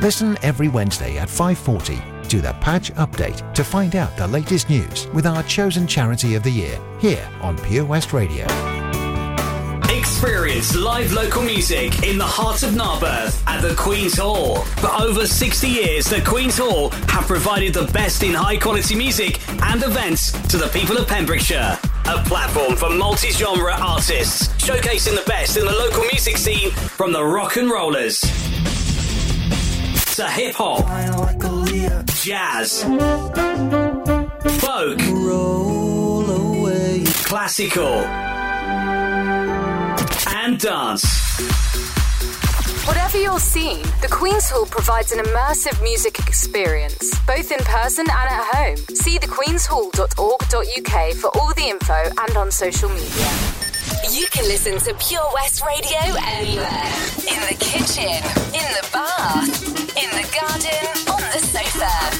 Listen 0.00 0.38
every 0.42 0.68
Wednesday 0.68 1.18
at 1.18 1.28
5:40 1.28 2.00
to 2.28 2.40
the 2.40 2.54
Patch 2.54 2.90
Update 2.94 3.52
to 3.52 3.62
find 3.62 3.94
out 3.96 4.16
the 4.16 4.26
latest 4.26 4.70
news 4.70 5.06
with 5.08 5.26
our 5.26 5.42
chosen 5.42 5.86
charity 5.86 6.34
of 6.36 6.42
the 6.42 6.50
year 6.50 6.78
here 6.98 7.28
on 7.42 7.58
Pure 7.58 7.84
West 7.84 8.14
Radio. 8.14 8.46
Experience 9.90 10.74
live 10.74 11.12
local 11.12 11.42
music 11.42 12.02
in 12.02 12.16
the 12.16 12.24
heart 12.24 12.62
of 12.62 12.74
Narberth 12.74 13.42
at 13.46 13.60
the 13.60 13.74
Queen's 13.74 14.16
Hall. 14.16 14.62
For 14.80 14.90
over 15.02 15.26
60 15.26 15.68
years, 15.68 16.06
the 16.06 16.22
Queen's 16.22 16.56
Hall 16.56 16.88
have 17.08 17.26
provided 17.26 17.74
the 17.74 17.84
best 17.92 18.22
in 18.22 18.32
high 18.32 18.56
quality 18.56 18.94
music 18.94 19.38
and 19.64 19.82
events 19.82 20.32
to 20.48 20.56
the 20.56 20.68
people 20.68 20.96
of 20.96 21.08
Pembrokeshire. 21.08 21.78
A 22.06 22.22
platform 22.24 22.74
for 22.74 22.88
multi 22.88 23.32
genre 23.32 23.74
artists, 23.74 24.48
showcasing 24.64 25.14
the 25.14 25.24
best 25.26 25.58
in 25.58 25.66
the 25.66 25.72
local 25.72 26.04
music 26.04 26.38
scene 26.38 26.70
from 26.70 27.12
the 27.12 27.22
rock 27.22 27.56
and 27.56 27.70
rollers 27.70 28.49
to 30.16 30.28
hip 30.28 30.54
hop, 30.56 30.86
jazz, 32.22 32.82
folk, 34.60 34.98
classical, 37.24 38.04
and 40.36 40.58
dance. 40.58 41.04
Whatever 42.86 43.18
your 43.18 43.38
scene, 43.38 43.82
the 44.02 44.08
Queen's 44.10 44.50
Hall 44.50 44.66
provides 44.66 45.12
an 45.12 45.18
immersive 45.20 45.80
music 45.82 46.18
experience, 46.18 47.18
both 47.26 47.52
in 47.52 47.58
person 47.60 48.06
and 48.10 48.10
at 48.10 48.54
home. 48.54 48.76
See 48.96 49.18
thequeenshall.org.uk 49.18 51.14
for 51.14 51.30
all 51.38 51.54
the 51.54 51.68
info 51.68 52.10
and 52.18 52.36
on 52.36 52.50
social 52.50 52.88
media. 52.88 53.59
You 54.10 54.26
can 54.30 54.44
listen 54.44 54.78
to 54.78 54.94
Pure 54.94 55.30
West 55.34 55.62
Radio 55.64 55.98
anywhere. 56.26 56.90
In 57.26 57.40
the 57.48 57.56
kitchen, 57.58 58.20
in 58.54 58.66
the 58.76 58.88
bath, 58.92 59.50
in 59.96 60.10
the 60.10 60.26
garden, 60.34 60.82
on 61.10 61.22
the 61.32 61.40
sofa, 61.40 62.19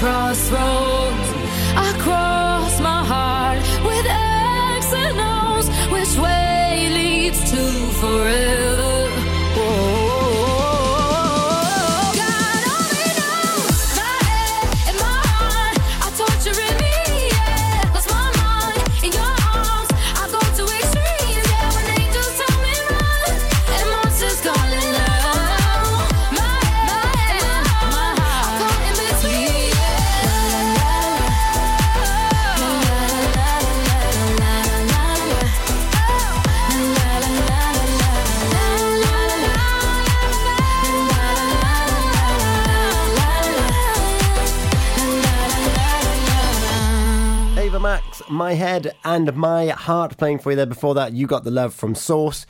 crossroads, 0.00 1.28
I 1.76 1.94
cross. 1.98 2.29
My 48.40 48.54
Head 48.54 48.94
and 49.04 49.36
My 49.36 49.66
Heart 49.68 50.16
playing 50.16 50.38
for 50.38 50.48
you 50.48 50.56
there. 50.56 50.64
Before 50.64 50.94
that, 50.94 51.12
you 51.12 51.26
got 51.26 51.44
the 51.44 51.50
love 51.50 51.74
from 51.74 51.94
Source. 51.94 52.46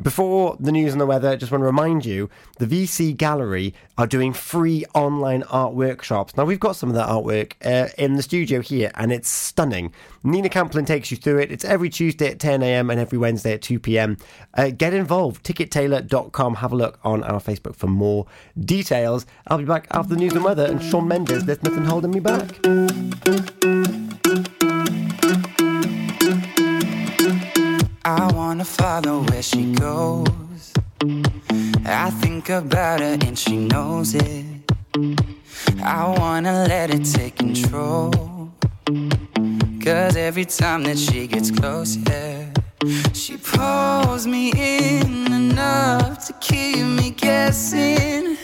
Before 0.00 0.56
the 0.60 0.70
news 0.70 0.92
and 0.92 1.00
the 1.00 1.04
weather, 1.04 1.36
just 1.36 1.50
want 1.50 1.62
to 1.62 1.66
remind 1.66 2.06
you 2.06 2.30
the 2.60 2.66
VC 2.66 3.16
Gallery 3.16 3.74
are 3.98 4.06
doing 4.06 4.32
free 4.32 4.84
online 4.94 5.42
art 5.50 5.74
workshops. 5.74 6.36
Now, 6.36 6.44
we've 6.44 6.60
got 6.60 6.76
some 6.76 6.90
of 6.90 6.94
that 6.94 7.08
artwork 7.08 7.54
uh, 7.64 7.88
in 7.98 8.14
the 8.14 8.22
studio 8.22 8.60
here, 8.60 8.92
and 8.94 9.12
it's 9.12 9.28
stunning. 9.28 9.92
Nina 10.22 10.48
Camplin 10.48 10.86
takes 10.86 11.10
you 11.10 11.16
through 11.16 11.40
it. 11.40 11.50
It's 11.50 11.64
every 11.64 11.90
Tuesday 11.90 12.28
at 12.28 12.38
10 12.38 12.62
a.m. 12.62 12.88
and 12.88 13.00
every 13.00 13.18
Wednesday 13.18 13.54
at 13.54 13.62
2 13.62 13.80
p.m. 13.80 14.18
Uh, 14.54 14.70
get 14.70 14.94
involved. 14.94 15.44
Tickettailor.com. 15.44 16.54
Have 16.54 16.70
a 16.70 16.76
look 16.76 17.00
on 17.02 17.24
our 17.24 17.40
Facebook 17.40 17.74
for 17.74 17.88
more 17.88 18.26
details. 18.60 19.26
I'll 19.48 19.58
be 19.58 19.64
back 19.64 19.88
after 19.90 20.10
the 20.10 20.20
news 20.20 20.34
and 20.34 20.44
weather, 20.44 20.66
and 20.66 20.80
Shawn 20.80 21.08
Mendes, 21.08 21.46
There's 21.46 21.64
Nothing 21.64 21.84
Holding 21.84 22.12
Me 22.12 22.20
Back. 22.20 22.60
I 28.14 28.30
wanna 28.34 28.64
follow 28.64 29.22
where 29.22 29.42
she 29.42 29.72
goes. 29.72 30.74
I 31.86 32.10
think 32.20 32.50
about 32.50 33.00
her 33.00 33.16
and 33.26 33.38
she 33.38 33.56
knows 33.56 34.14
it. 34.14 34.44
I 35.82 36.14
wanna 36.18 36.66
let 36.68 36.90
it 36.90 37.04
take 37.06 37.36
control. 37.36 38.12
Cause 39.82 40.16
every 40.16 40.44
time 40.44 40.82
that 40.82 40.98
she 40.98 41.26
gets 41.26 41.50
close, 41.50 41.96
yeah, 41.96 42.52
she 43.14 43.38
pulls 43.38 44.26
me 44.26 44.52
in 44.56 45.32
enough 45.32 46.26
to 46.26 46.34
keep 46.34 46.84
me 46.84 47.10
guessing. 47.12 48.36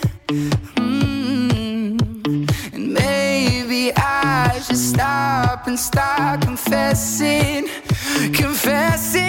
Mm. 0.77 2.01
And 2.73 2.93
maybe 2.93 3.93
I 3.95 4.59
should 4.65 4.77
stop 4.77 5.67
and 5.67 5.77
start 5.77 6.41
confessing, 6.41 7.69
confessing. 8.33 9.28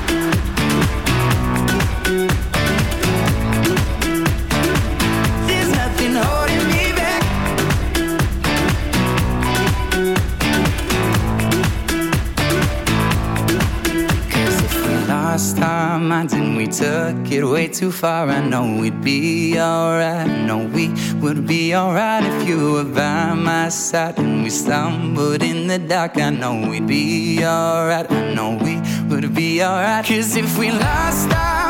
Lost 15.41 15.59
our 15.59 15.99
minds 15.99 16.33
and 16.33 16.55
we 16.55 16.67
took 16.67 17.31
it 17.31 17.43
way 17.43 17.67
too 17.67 17.91
far, 17.91 18.29
I 18.29 18.41
know 18.47 18.77
we'd 18.79 19.01
be 19.01 19.57
alright. 19.59 20.29
I 20.29 20.45
know 20.45 20.67
we 20.67 20.93
would 21.15 21.47
be 21.47 21.73
alright 21.73 22.23
if 22.23 22.47
you 22.47 22.73
were 22.73 22.83
by 22.83 23.33
my 23.33 23.69
side. 23.69 24.19
And 24.19 24.43
we 24.43 24.51
stumbled 24.51 25.41
in 25.41 25.65
the 25.65 25.79
dark, 25.79 26.17
I 26.17 26.29
know 26.29 26.69
we'd 26.69 26.85
be 26.85 27.43
alright. 27.43 28.11
I 28.11 28.33
know 28.35 28.59
we 28.61 28.75
would 29.09 29.33
be 29.33 29.63
alright. 29.63 30.05
Cause 30.05 30.35
if 30.35 30.57
we 30.59 30.69
lost 30.69 31.31
our 31.31 31.60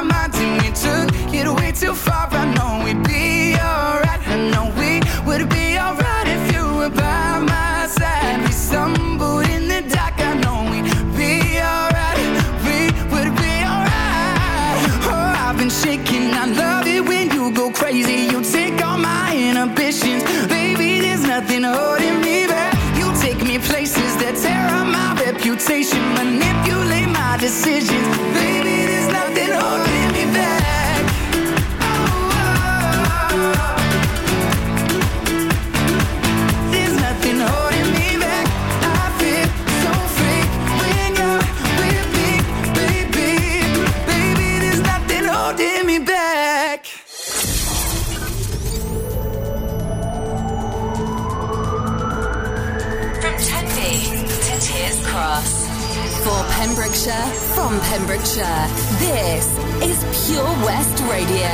Pembrokeshire, 57.01 57.33
from 57.55 57.79
Pembrokeshire, 57.79 58.67
this 58.99 59.57
is 59.81 60.27
Pure 60.27 60.43
West 60.63 61.03
Radio. 61.09 61.49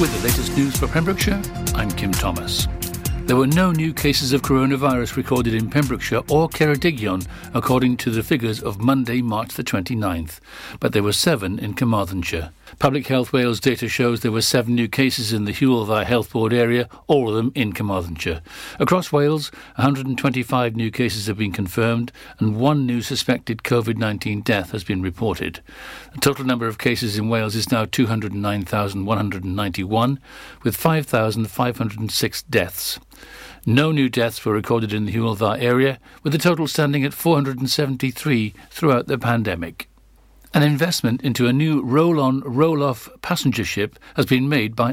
With 0.00 0.14
the 0.14 0.22
latest 0.22 0.56
news 0.56 0.76
for 0.76 0.86
Pembrokeshire, 0.86 1.42
I'm 1.74 1.90
Kim 1.90 2.12
Thomas. 2.12 2.68
There 3.24 3.34
were 3.34 3.48
no 3.48 3.72
new 3.72 3.92
cases 3.92 4.32
of 4.32 4.42
coronavirus 4.42 5.16
recorded 5.16 5.54
in 5.54 5.68
Pembrokeshire 5.68 6.22
or 6.30 6.48
Ceredigion, 6.48 7.26
according 7.52 7.96
to 7.96 8.10
the 8.10 8.22
figures 8.22 8.62
of 8.62 8.78
Monday, 8.78 9.20
March 9.20 9.54
the 9.54 9.64
29th, 9.64 10.38
but 10.78 10.92
there 10.92 11.02
were 11.02 11.12
seven 11.12 11.58
in 11.58 11.74
Carmarthenshire. 11.74 12.52
Public 12.78 13.06
Health 13.06 13.32
Wales 13.32 13.60
data 13.60 13.88
shows 13.88 14.20
there 14.20 14.30
were 14.30 14.42
seven 14.42 14.74
new 14.74 14.88
cases 14.88 15.32
in 15.32 15.46
the 15.46 15.52
Hywel 15.52 15.86
Dda 15.86 16.04
Health 16.04 16.32
Board 16.32 16.52
area, 16.52 16.86
all 17.06 17.28
of 17.28 17.34
them 17.34 17.50
in 17.54 17.72
Carmarthenshire. 17.72 18.42
Across 18.78 19.10
Wales, 19.10 19.50
125 19.76 20.76
new 20.76 20.90
cases 20.90 21.26
have 21.26 21.38
been 21.38 21.52
confirmed 21.52 22.12
and 22.38 22.56
one 22.56 22.84
new 22.86 23.00
suspected 23.00 23.62
COVID 23.64 23.96
19 23.96 24.42
death 24.42 24.72
has 24.72 24.84
been 24.84 25.00
reported. 25.02 25.60
The 26.14 26.20
total 26.20 26.44
number 26.44 26.66
of 26.66 26.76
cases 26.78 27.16
in 27.18 27.28
Wales 27.28 27.56
is 27.56 27.72
now 27.72 27.86
209,191, 27.86 30.20
with 30.62 30.76
5,506 30.76 32.42
deaths. 32.42 33.00
No 33.66 33.90
new 33.92 34.08
deaths 34.08 34.44
were 34.44 34.52
recorded 34.52 34.92
in 34.92 35.06
the 35.06 35.12
Hywel 35.12 35.36
Dda 35.36 35.60
area, 35.60 35.98
with 36.22 36.32
the 36.32 36.38
total 36.38 36.68
standing 36.68 37.04
at 37.04 37.14
473 37.14 38.54
throughout 38.70 39.06
the 39.06 39.18
pandemic. 39.18 39.87
An 40.58 40.64
investment 40.64 41.22
into 41.22 41.46
a 41.46 41.52
new 41.52 41.82
roll 41.82 42.18
on, 42.18 42.40
roll 42.40 42.82
off 42.82 43.08
passenger 43.22 43.64
ship 43.64 43.96
has 44.16 44.26
been 44.26 44.48
made 44.48 44.74
by 44.74 44.92